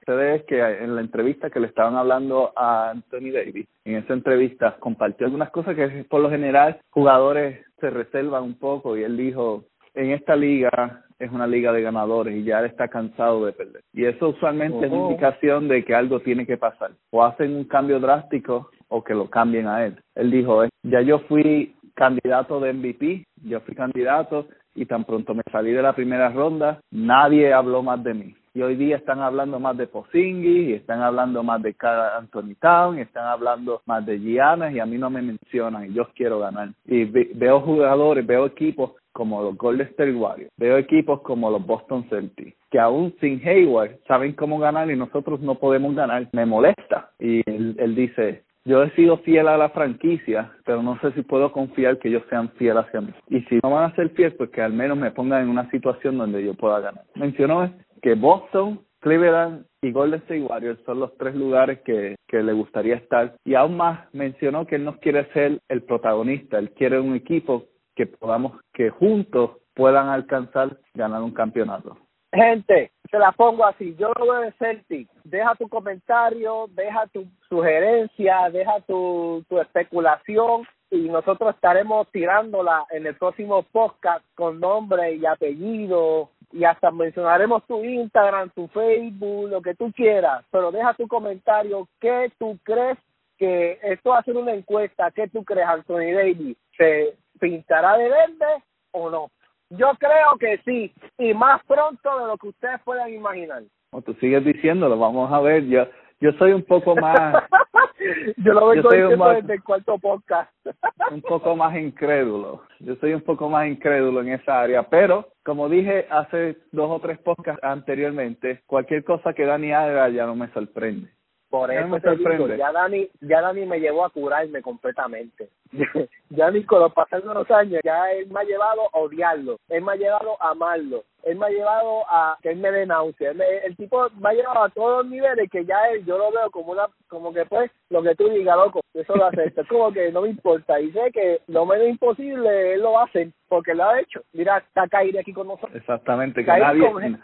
[0.00, 4.78] Ustedes que en la entrevista que le estaban hablando a Anthony Davis, en esa entrevista
[4.80, 9.64] compartió algunas cosas que por lo general jugadores se reservan un poco y él dijo,
[9.94, 13.82] en esta liga es una liga de ganadores y ya él está cansado de perder.
[13.92, 15.10] Y eso usualmente es una Oh.
[15.10, 16.92] indicación de que algo tiene que pasar.
[17.10, 19.96] O hacen un cambio drástico o que lo cambien a él.
[20.14, 25.34] Él dijo, "Eh, ya yo fui candidato de MVP, yo fui candidato y tan pronto
[25.34, 28.34] me salí de la primera ronda, nadie habló más de mí.
[28.58, 31.76] Y hoy día están hablando más de Pozingi, y están hablando más de
[32.18, 35.94] Anthony Town, y están hablando más de Giannis, y a mí no me mencionan, y
[35.94, 36.70] yo quiero ganar.
[36.84, 41.64] Y ve- veo jugadores, veo equipos como los Golden State Warriors, veo equipos como los
[41.64, 46.26] Boston Celtics, que aún sin Hayward saben cómo ganar y nosotros no podemos ganar.
[46.32, 47.10] Me molesta.
[47.20, 51.22] Y él, él dice, yo he sido fiel a la franquicia, pero no sé si
[51.22, 53.12] puedo confiar que ellos sean fieles hacia mí.
[53.28, 55.70] Y si no van a ser fieles, pues que al menos me pongan en una
[55.70, 57.04] situación donde yo pueda ganar.
[57.14, 62.52] Mencionó que Boston, Cleveland y Golden State Warriors son los tres lugares que, que le
[62.52, 63.34] gustaría estar.
[63.44, 67.66] Y aún más mencionó que él no quiere ser el protagonista, él quiere un equipo
[67.94, 71.96] que podamos, que juntos puedan alcanzar ganar un campeonato.
[72.32, 75.08] Gente, se la pongo así, yo lo veo en Celtic.
[75.24, 83.14] Deja tu comentario, deja tu sugerencia, deja tu especulación y nosotros estaremos tirándola en el
[83.16, 89.74] próximo podcast con nombre y apellido y hasta mencionaremos tu Instagram, tu Facebook, lo que
[89.74, 92.98] tú quieras, pero deja tu comentario, ¿qué tú crees
[93.36, 95.10] que esto va a ser una encuesta?
[95.10, 96.56] ¿Qué tú crees, Anthony Davis?
[96.76, 99.30] ¿Se pintará de verde o no?
[99.70, 103.62] Yo creo que sí, y más pronto de lo que ustedes puedan imaginar.
[103.90, 105.86] Como tú sigues diciéndolo, vamos a ver, yo
[106.20, 107.44] yo soy un poco más
[108.36, 110.50] yo lo vengo diciendo desde el cuarto podcast.
[111.10, 112.62] un poco más incrédulo.
[112.80, 117.00] Yo soy un poco más incrédulo en esa área pero como dije hace dos o
[117.00, 121.08] tres podcasts anteriormente cualquier cosa que Dani haga ya no me sorprende.
[121.50, 122.58] Por eso me sorprende.
[122.58, 125.50] ya Dani ya Dani me llevó a curarme completamente.
[126.30, 129.82] Ya ni con los pasados los años ya él me ha llevado a odiarlo él
[129.82, 133.32] me ha llevado a amarlo él me ha llevado a que él me dé náusea.
[133.64, 136.50] el tipo me ha llevado a todos los niveles que ya él, yo lo veo
[136.50, 139.52] como una, como que pues, lo que tú digas, loco, eso lo hace.
[139.56, 140.80] es como que no me importa.
[140.80, 144.22] Y sé que lo menos imposible él lo hace porque lo ha hecho.
[144.32, 145.74] Mira, está Kyrie aquí con nosotros.
[145.74, 147.20] Exactamente, que nadie, con,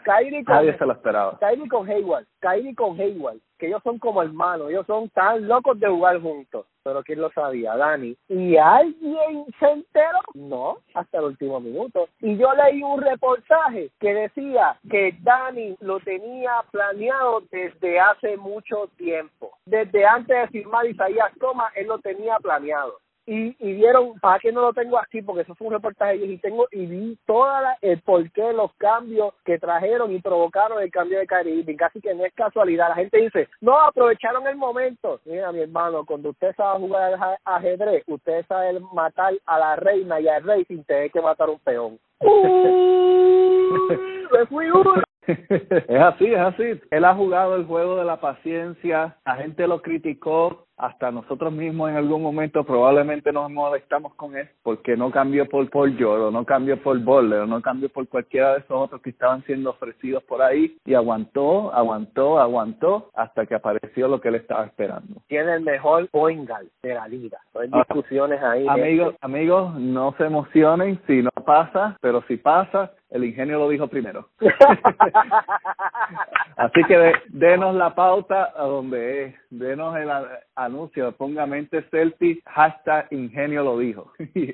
[0.47, 1.37] nadie se lo esperaba.
[1.39, 5.79] Kyrie con Hayward, Kyrie con Hayward, que ellos son como hermanos, ellos son tan locos
[5.79, 7.75] de jugar juntos pero ¿quién lo sabía?
[7.75, 8.15] Dani.
[8.29, 10.19] ¿Y alguien se enteró?
[10.35, 12.07] No, hasta el último minuto.
[12.21, 18.87] Y yo leí un reportaje que decía que Dani lo tenía planeado desde hace mucho
[18.97, 19.51] tiempo.
[19.65, 24.51] Desde antes de firmar Isaías Toma, él lo tenía planeado y, y vieron, para que
[24.51, 27.99] no lo tengo aquí, porque eso fue un reportaje y tengo y vi toda el
[28.01, 32.25] por qué los cambios que trajeron y provocaron el cambio de Kyrie casi que no
[32.25, 32.89] es casualidad.
[32.89, 35.19] La gente dice, no, aprovecharon el momento.
[35.25, 40.27] Mira, mi hermano, cuando usted sabe jugar ajedrez, usted sabe matar a la reina y
[40.27, 41.99] al rey sin tener que matar un peón.
[44.31, 45.04] ¡Me fui uno!
[45.87, 46.81] es así, es así.
[46.91, 51.89] Él ha jugado el juego de la paciencia, la gente lo criticó, hasta nosotros mismos
[51.89, 56.31] en algún momento probablemente nos molestamos con él porque no cambió por Paul George o
[56.31, 59.69] no cambió por Boller o no cambió por cualquiera de esos otros que estaban siendo
[59.69, 65.21] ofrecidos por ahí y aguantó, aguantó, aguantó hasta que apareció lo que él estaba esperando.
[65.27, 67.39] Tiene el mejor poingal de la liga.
[67.59, 68.65] Hay ah, discusiones ahí.
[68.67, 73.87] Amigos, amigos, no se emocionen si no pasa, pero si pasa, el ingenio lo dijo
[73.87, 74.27] primero.
[76.57, 80.09] Así que denos la pauta a donde es, denos el
[80.55, 84.11] anuncio, ponga mente selfie, hashtag ingenio lo dijo.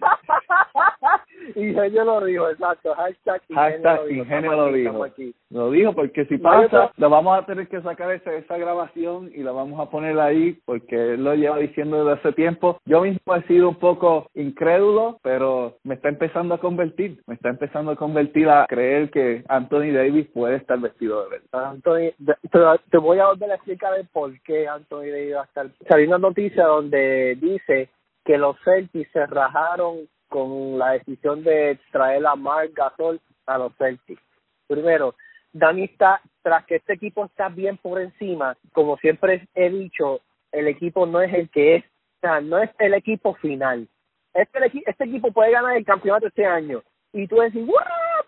[1.56, 5.08] ingenio lo dijo, exacto, hashtag ingenio, lo, dijo.
[5.50, 9.44] Lo dijo porque si pasa, lo vamos a tener que sacar esa, esa grabación y
[9.44, 12.80] la vamos a poner ahí porque él lo lleva diciendo desde hace tiempo.
[12.86, 17.50] Yo mismo he sido un poco incrédulo, pero me está empezando a convertir, me está
[17.50, 21.72] empezando a convertir a creer que Anthony Davis puede estar vestido de verdad.
[21.72, 22.12] Anthony,
[22.90, 25.70] te, voy a volver a explicar el por qué Anthony Davis va a estar.
[25.88, 27.90] Salió una noticia donde dice
[28.24, 33.76] que los Celtics se rajaron con la decisión de traer a Mark Gasol a los
[33.76, 34.24] Celtics.
[34.66, 35.14] Primero,
[35.52, 40.22] Dani está, tras que este equipo está bien por encima, como siempre he dicho,
[40.54, 43.90] el equipo no es el que es, o sea, no es el equipo final.
[44.34, 46.82] Este, este equipo puede ganar el campeonato este año.
[47.12, 47.68] Y tú decís,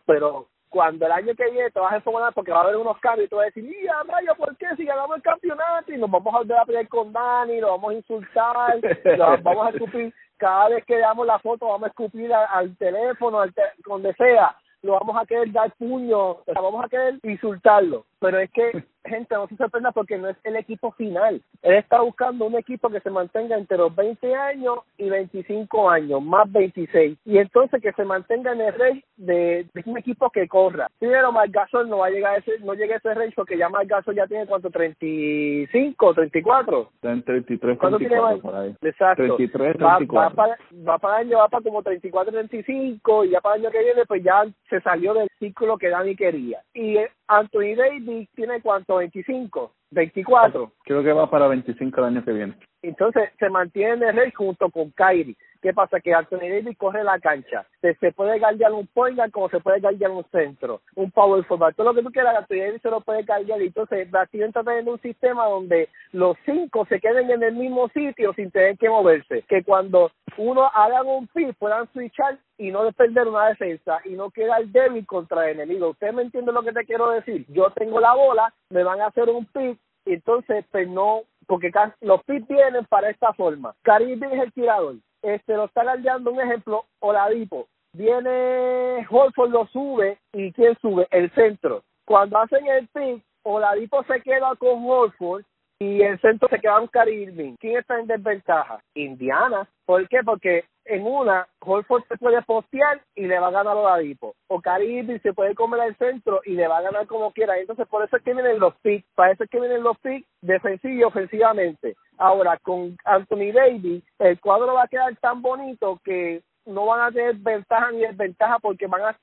[0.06, 2.98] pero cuando el año que viene te vas a enfocar porque va a haber unos
[2.98, 5.94] cambios y tú vas a decir, mira, Mario, ¿por qué si ganamos el campeonato?
[5.94, 8.80] Y nos vamos a volver a pelear con Dani, lo vamos a insultar,
[9.44, 13.54] vamos a escupir, cada vez que damos la foto vamos a escupir al, teléfono, al
[13.86, 18.08] donde sea, lo vamos a querer dar puño, vamos a querer insultarlo.
[18.24, 18.72] Pero es que
[19.06, 21.42] gente, no se sorprenda porque no es el equipo final.
[21.62, 26.22] Él está buscando un equipo que se mantenga entre los 20 años y 25 años,
[26.22, 27.18] más 26.
[27.26, 30.88] Y entonces que se mantenga en el rey de, un equipo que corra.
[31.00, 33.68] Primero, Gasol no va a llegar a ese, no llega a ese rey porque ya
[33.86, 36.90] Gasol ya tiene cuánto, 35, 34.
[37.02, 38.76] 33, 34 por ahí.
[38.82, 39.36] Exacto.
[39.36, 40.16] 33, 34.
[40.16, 40.58] Va, para,
[40.88, 44.06] va para año, va para como 34, 35 y ya para el año que viene
[44.06, 46.62] pues ya se salió del ciclo que Dani quería.
[46.74, 50.72] Y Anthony Davis tiene cuánto, 25, 24.
[50.84, 52.56] Creo que va para 25 el año que viene.
[52.82, 55.38] Entonces se mantiene el rey junto con Kyrie.
[55.62, 56.02] ¿Qué pasa?
[56.02, 57.66] Que Anthony Davis corre la cancha.
[57.80, 61.46] Se, se puede guardiar un point guard como se puede guardiar un centro, un power
[61.46, 61.74] forward.
[61.74, 63.62] Todo lo que tú quieras, Anthony Davis se lo puede guardiar.
[63.62, 68.34] Entonces, Brasil está teniendo un sistema donde los cinco se queden en el mismo sitio
[68.34, 69.44] sin tener que moverse.
[69.48, 74.32] Que cuando uno haga un pick puedan switchar y no perder una defensa y no
[74.32, 75.90] quedar débil contra el enemigo.
[75.90, 77.46] ¿Usted me entiende lo que te quiero decir?
[77.50, 81.72] Yo tengo la bola, me van a hacer un pick y entonces pues no, porque
[82.00, 83.76] los picks vienen para esta forma.
[83.82, 90.18] Caribe es el tirador, este lo está guardando un ejemplo, Oladipo, viene Holford lo sube
[90.32, 91.06] y ¿quién sube?
[91.12, 91.84] El centro.
[92.06, 95.44] Cuando hacen el pick, Oladipo se queda con Holford
[95.80, 97.56] y el centro se queda con Caribe.
[97.60, 98.80] ¿Quién está en desventaja?
[98.96, 99.68] Indiana.
[99.86, 100.22] ¿Por qué?
[100.24, 104.36] Porque en una, Holford se puede postear y le va a ganar a Oladipo.
[104.48, 107.58] O Caribe se puede comer al centro y le va a ganar como quiera.
[107.58, 109.08] Entonces, por eso es que vienen los picks.
[109.16, 111.96] Para eso es que vienen los picks defensivos y ofensivamente.
[112.18, 117.12] Ahora, con Anthony Davis, el cuadro va a quedar tan bonito que no van a
[117.12, 119.18] tener ventaja ni desventaja porque van a,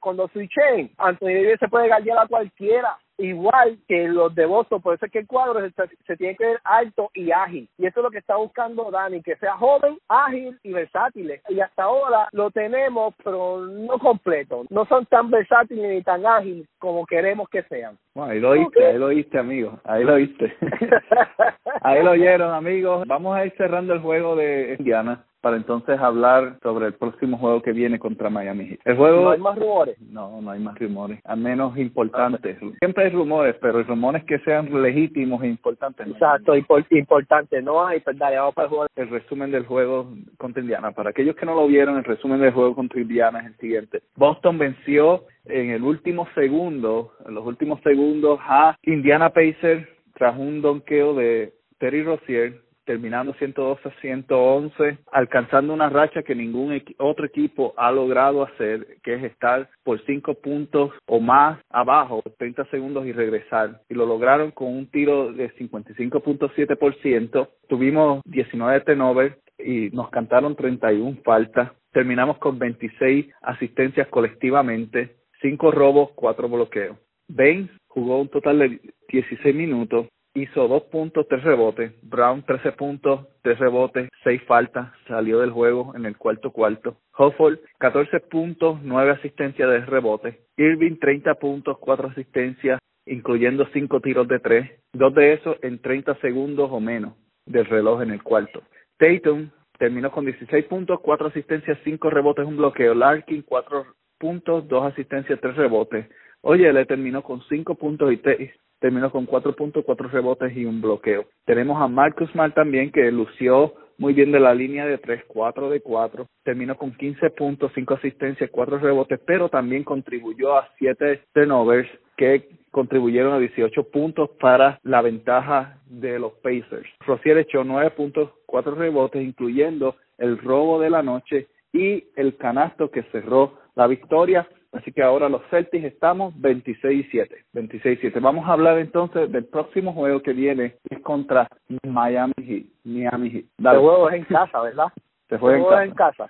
[0.00, 4.94] cuando switchen, Anthony Davis se puede ganar a cualquiera igual que los de Boston, por
[4.94, 5.60] eso es que el cuadro
[6.06, 7.68] se, tiene que ver alto y ágil.
[7.78, 11.32] Y eso es lo que está buscando Dani, que sea joven, ágil y versátil.
[11.48, 14.64] Y hasta ahora lo tenemos, pero no completo.
[14.70, 17.96] No son tan versátiles ni tan ágiles como queremos que sean.
[18.14, 19.78] Bueno, ahí lo oíste, ahí lo oíste, amigo.
[19.84, 20.56] Ahí lo oíste.
[21.82, 23.06] ahí lo oyeron, amigos.
[23.06, 27.62] Vamos a ir cerrando el juego de Indiana para entonces hablar sobre el próximo juego
[27.62, 28.80] que viene contra Miami Heat.
[28.84, 29.96] El juego no hay más rumores.
[30.00, 32.58] No, no hay más rumores, al menos importantes.
[32.80, 36.04] Siempre hay rumores, pero rumores que sean legítimos e importantes.
[36.08, 37.62] Exacto, importante.
[37.62, 38.86] No hay, pues dale, vamos para el juego.
[38.96, 40.90] El resumen del juego contra Indiana.
[40.90, 44.02] Para aquellos que no lo vieron, el resumen del juego contra Indiana es el siguiente.
[44.16, 50.60] Boston venció en el último segundo, en los últimos segundos a Indiana Pacers tras un
[50.60, 57.74] donqueo de Terry Rozier terminando 112 a 111, alcanzando una racha que ningún otro equipo
[57.76, 63.12] ha logrado hacer, que es estar por cinco puntos o más abajo, 30 segundos y
[63.12, 63.82] regresar.
[63.90, 67.48] Y lo lograron con un tiro de 55.7%.
[67.68, 71.72] Tuvimos 19 turnovers y nos cantaron 31 faltas.
[71.92, 76.96] Terminamos con 26 asistencias colectivamente, 5 robos, 4 bloqueos.
[77.28, 80.06] Baines jugó un total de 16 minutos,
[80.36, 81.92] hizo dos puntos, tres rebotes.
[82.02, 84.92] Brown, 13 puntos, tres rebotes, seis faltas.
[85.08, 86.96] Salió del juego en el cuarto cuarto.
[87.16, 90.40] Hofford, 14 puntos, nueve asistencias de rebote.
[90.56, 94.70] Irving, 30 puntos, cuatro asistencias, incluyendo cinco tiros de tres.
[94.92, 97.14] Dos de esos en 30 segundos o menos
[97.46, 98.62] del reloj en el cuarto.
[98.98, 102.94] Tatum terminó con 16 puntos, cuatro asistencias, cinco rebotes, un bloqueo.
[102.94, 103.86] Larkin, cuatro
[104.18, 106.06] puntos, dos asistencias, tres rebotes.
[106.48, 110.64] Oye, le terminó con cinco puntos y tres terminó con cuatro puntos, cuatro rebotes y
[110.64, 111.24] un bloqueo.
[111.44, 115.70] Tenemos a Marcus Mal también que lució muy bien de la línea de tres, cuatro
[115.70, 121.22] de cuatro, terminó con 15 puntos, cinco asistencias, cuatro rebotes, pero también contribuyó a siete
[121.32, 126.88] turnovers que contribuyeron a 18 puntos para la ventaja de los Pacers.
[127.04, 132.92] Rocier echó nueve puntos, cuatro rebotes, incluyendo el robo de la noche y el canasto
[132.92, 137.44] que cerró la victoria Así que ahora los Celtics estamos 26-7.
[137.54, 138.20] 26-7.
[138.20, 141.48] Vamos a hablar entonces del próximo juego que viene, que es contra
[141.82, 142.66] Miami Heat.
[142.84, 143.44] Miami Heat.
[143.58, 144.88] El juego es en casa, ¿verdad?
[145.28, 146.28] Se juega en casa.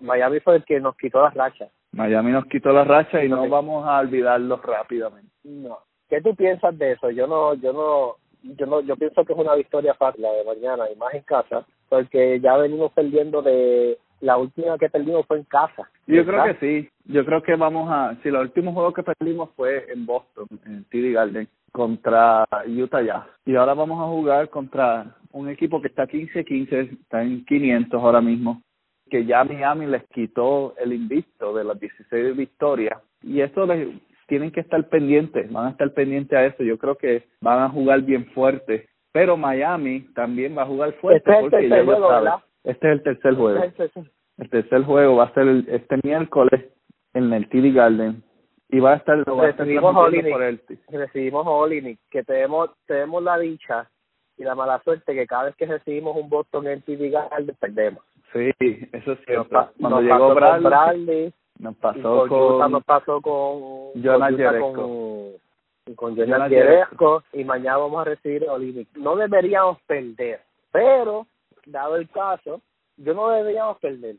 [0.00, 1.70] Miami fue el que nos quitó las rachas.
[1.92, 5.30] Miami nos quitó las rachas y no vamos a olvidarlo rápidamente.
[5.44, 5.78] No.
[6.08, 7.10] ¿Qué tú piensas de eso?
[7.10, 8.16] Yo no, yo no,
[8.56, 11.22] yo no, yo pienso que es una victoria fácil la de mañana y más en
[11.22, 15.88] casa, porque ya venimos perdiendo de la última que perdimos fue en casa.
[16.06, 16.88] Yo creo que sí.
[17.06, 18.16] Yo creo que vamos a.
[18.22, 23.24] Si el último juego que perdimos fue en Boston, en TD Garden, contra Utah Jazz.
[23.44, 28.20] Y ahora vamos a jugar contra un equipo que está 15-15, está en 500 ahora
[28.20, 28.62] mismo.
[29.10, 32.98] Que ya Miami les quitó el invicto de las 16 victorias.
[33.22, 33.88] Y eso les
[34.28, 36.62] tienen que estar pendientes, van a estar pendientes a eso.
[36.62, 38.88] Yo creo que van a jugar bien fuerte.
[39.12, 42.08] Pero Miami también va a jugar fuerte este porque ya juego,
[42.64, 43.62] Este es el tercer juego.
[43.62, 43.90] Este
[44.38, 44.82] el tercer.
[44.82, 46.64] Juego va a ser este miércoles
[47.12, 48.22] en el TD Garden
[48.68, 53.38] y va a estar, va recibimos a por el recibimos Olinick que tenemos tenemos la
[53.38, 53.88] dicha
[54.36, 58.02] y la mala suerte que cada vez que recibimos un Boston en TD Garden perdemos.
[58.32, 58.50] Sí
[58.92, 59.70] eso es cierto.
[59.78, 64.32] cuando llegó Bradley, nos pasó con, nos pasó con Jonas
[64.74, 66.50] con, con Jonas
[67.32, 70.40] y mañana vamos a recibir a Olinick no deberíamos perder
[70.72, 71.26] pero
[71.66, 72.60] dado el caso
[72.96, 74.16] yo no deberíamos perder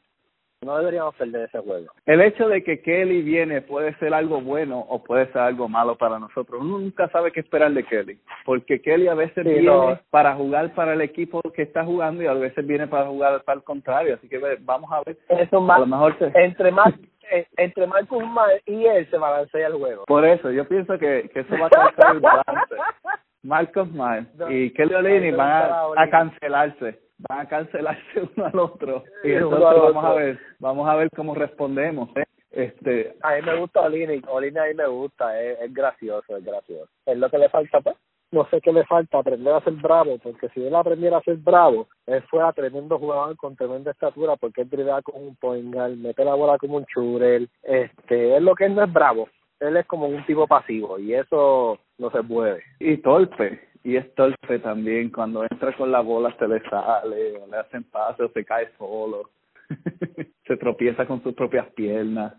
[0.61, 1.87] No deberíamos perder ese juego.
[2.05, 5.95] El hecho de que Kelly viene puede ser algo bueno o puede ser algo malo
[5.95, 6.59] para nosotros.
[6.61, 9.99] Uno nunca sabe qué esperar de Kelly, porque Kelly a veces Sí, viene no.
[10.09, 13.57] para jugar para el equipo que está jugando y a veces viene para jugar para
[13.59, 14.15] el contrario.
[14.15, 15.17] Así que vamos a ver.
[15.29, 16.93] Eso A más, lo mejor se- entre más,
[17.31, 18.23] eh, entre Marcus
[18.65, 20.05] y él se balancea el juego.
[20.05, 22.75] Por eso, yo pienso que, que eso va a causar el balance.
[23.43, 28.01] Marcos Miles No, y Kelly Olini van a a, a cancelarse, van a cancelarse
[28.35, 32.09] uno al otro y entonces vamos a ver, vamos a ver cómo respondemos.
[32.15, 32.25] ¿eh?
[32.55, 36.43] Este, A mí me gusta Olini, Olini a mí me gusta, es, es gracioso, es
[36.43, 36.89] gracioso.
[37.05, 37.97] Es lo que le falta, pues.
[38.31, 41.37] No sé qué le falta, aprender a ser bravo, porque si él aprendiera a ser
[41.37, 46.25] bravo, él fuera tremendo jugador con tremenda estatura, porque él dribla como un poingal, mete
[46.25, 49.85] la bola como un churel, este, es lo que él no es bravo, él es
[49.85, 52.63] como un tipo pasivo, y eso no se puede.
[52.79, 57.47] y torpe, y es torpe también, cuando entra con la bola se le sale, o
[57.47, 59.29] le hacen pase o se cae solo,
[60.47, 62.33] se tropieza con sus propias piernas,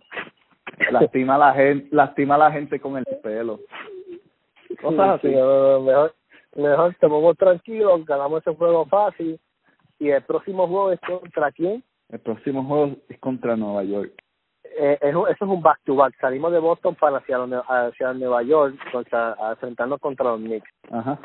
[0.90, 3.60] lastima a la gente, lastima a la gente con el pelo.
[4.82, 5.28] Cosas Sí, así.
[5.28, 6.14] sí, no, no, mejor,
[6.56, 9.38] mejor te pongo tranquilo, ganamos ese juego fácil,
[10.00, 11.84] y el próximo juego es contra quién?
[12.08, 14.12] El próximo juego es contra Nueva York.
[14.78, 16.14] Eh, eso es un back to back.
[16.20, 20.70] Salimos de Boston para hacia, hacia Nueva York contra, enfrentarnos contra los Knicks.
[20.90, 21.18] Ajá.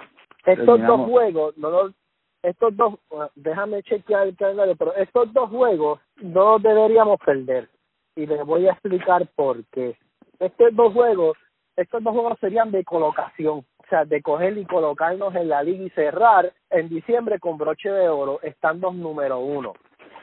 [0.45, 0.97] Estos Terminamos.
[0.97, 1.91] dos juegos, no los,
[2.43, 2.95] estos dos,
[3.35, 7.69] déjame chequear el calendario, pero estos dos juegos no los deberíamos perder.
[8.15, 9.95] Y les voy a explicar por qué.
[10.39, 11.37] Estos dos juegos,
[11.75, 15.83] estos dos juegos serían de colocación, o sea, de coger y colocarnos en la liga
[15.83, 19.73] y cerrar en diciembre con broche de oro, estando número uno.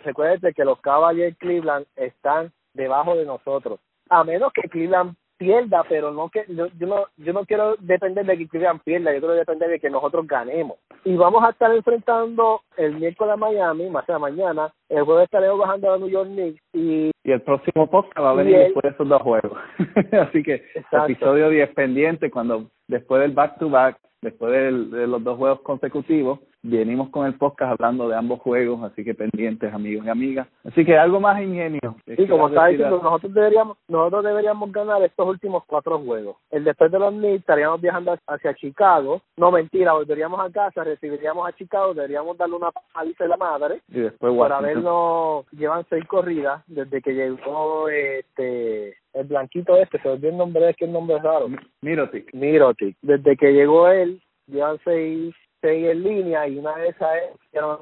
[0.04, 3.78] Recuerden que los Cavaliers Cleveland están debajo de nosotros.
[4.08, 8.24] A menos que Cleveland pierda, pero no que yo, yo no yo no quiero depender
[8.26, 10.78] de que Cleveland pierda, yo quiero depender de que nosotros ganemos.
[11.04, 15.58] Y vamos a estar enfrentando el miércoles a Miami, más sea mañana, el jueves estaremos
[15.58, 18.82] bajando a New York Knicks y Y el próximo podcast va a venir el- después
[18.82, 19.58] de esos dos juegos.
[20.32, 21.04] Así que Exacto.
[21.04, 25.60] episodio 10 pendiente cuando después del back to back, después del- de los dos juegos
[25.60, 30.48] consecutivos, venimos con el podcast hablando de ambos juegos, así que pendientes amigos y amigas.
[30.64, 31.96] Así que algo más ingenio.
[32.06, 36.36] Sí, como estaba diciendo, nosotros deberíamos, nosotros deberíamos ganar estos últimos cuatro juegos.
[36.50, 39.22] El después de los Knicks estaríamos viajando hacia Chicago.
[39.36, 43.80] No, mentira, volveríamos a casa, recibiríamos a Chicago, deberíamos darle una paliza de la madre.
[43.88, 44.64] Y después Washington.
[44.64, 50.70] habernos, llevan seis corridas desde que llegó este el blanquito este, se olvidó el nombre,
[50.70, 51.48] es que el nombre es raro.
[51.80, 52.32] Mirotic.
[52.34, 52.96] Mirotic.
[53.02, 57.60] Desde que llegó él, llevan seis, seis en línea y una de esas es que
[57.60, 57.80] nos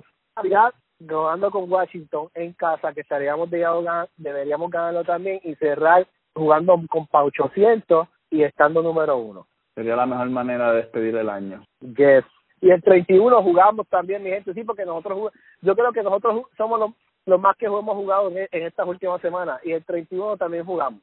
[1.08, 6.80] jugando con Washington en casa, que estaríamos de ganar, deberíamos ganarlo también y cerrar jugando
[6.88, 9.46] con pa 800 y estando número uno.
[9.74, 11.62] Sería la mejor manera de despedir el año.
[11.80, 12.24] Yes.
[12.62, 16.44] Y el 31 jugamos también, mi gente, sí, porque nosotros, jug- yo creo que nosotros
[16.56, 16.90] somos los,
[17.26, 19.60] los más que hemos jugado en, en estas últimas semanas.
[19.64, 21.02] Y el 31 también jugamos,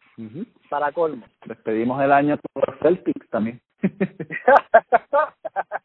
[0.70, 1.24] para colmo.
[1.46, 3.62] Despedimos el año con los Celtics también.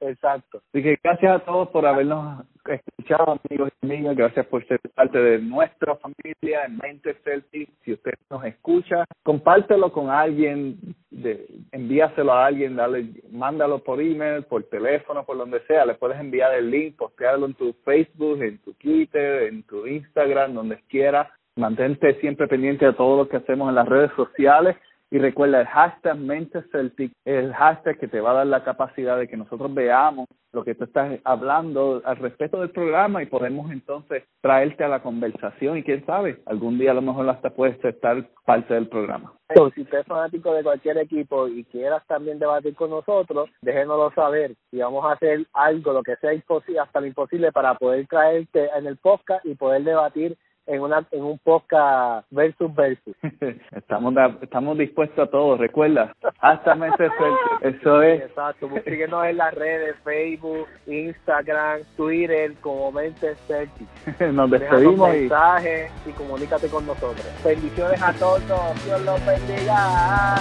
[0.00, 0.62] Exacto.
[0.68, 4.16] Así que gracias a todos por habernos escuchado, amigos y amigas.
[4.16, 7.70] Gracias por ser parte de nuestra familia en Mente Celtic.
[7.84, 10.78] Si usted nos escucha, compártelo con alguien,
[11.10, 15.84] de, envíaselo a alguien, dale, mándalo por email, por teléfono, por donde sea.
[15.84, 20.54] Le puedes enviar el link, postearlo en tu Facebook, en tu Twitter, en tu Instagram,
[20.54, 21.30] donde quiera.
[21.56, 24.76] Mantente siempre pendiente de todo lo que hacemos en las redes sociales.
[25.12, 28.62] Y recuerda, el hashtag Mente Celtic es el hashtag que te va a dar la
[28.62, 33.26] capacidad de que nosotros veamos lo que tú estás hablando al respecto del programa y
[33.26, 37.50] podemos entonces traerte a la conversación y quién sabe, algún día a lo mejor hasta
[37.50, 39.32] puedes estar parte del programa.
[39.48, 44.12] Entonces, si usted es fanático de cualquier equipo y quieras también debatir con nosotros, déjenoslo
[44.12, 48.06] saber y vamos a hacer algo, lo que sea imposible, hasta lo imposible para poder
[48.06, 50.36] traerte en el podcast y poder debatir
[50.70, 53.16] en una en un podcast versus versus.
[53.72, 58.22] estamos da- estamos dispuestos a todo, recuerda, hasta Mente Celtic, eso es.
[58.22, 63.88] Exacto, síguenos en las redes, Facebook, Instagram, Twitter, como Mente Celtic.
[64.32, 67.26] Nos despedimos y mensajes y comunícate con nosotros.
[67.44, 68.40] Bendiciones a todos,
[68.84, 70.36] Dios los bendiga.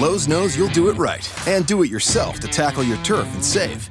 [0.00, 3.44] Lowe's knows you'll do it right and do it yourself to tackle your turf and
[3.44, 3.90] save.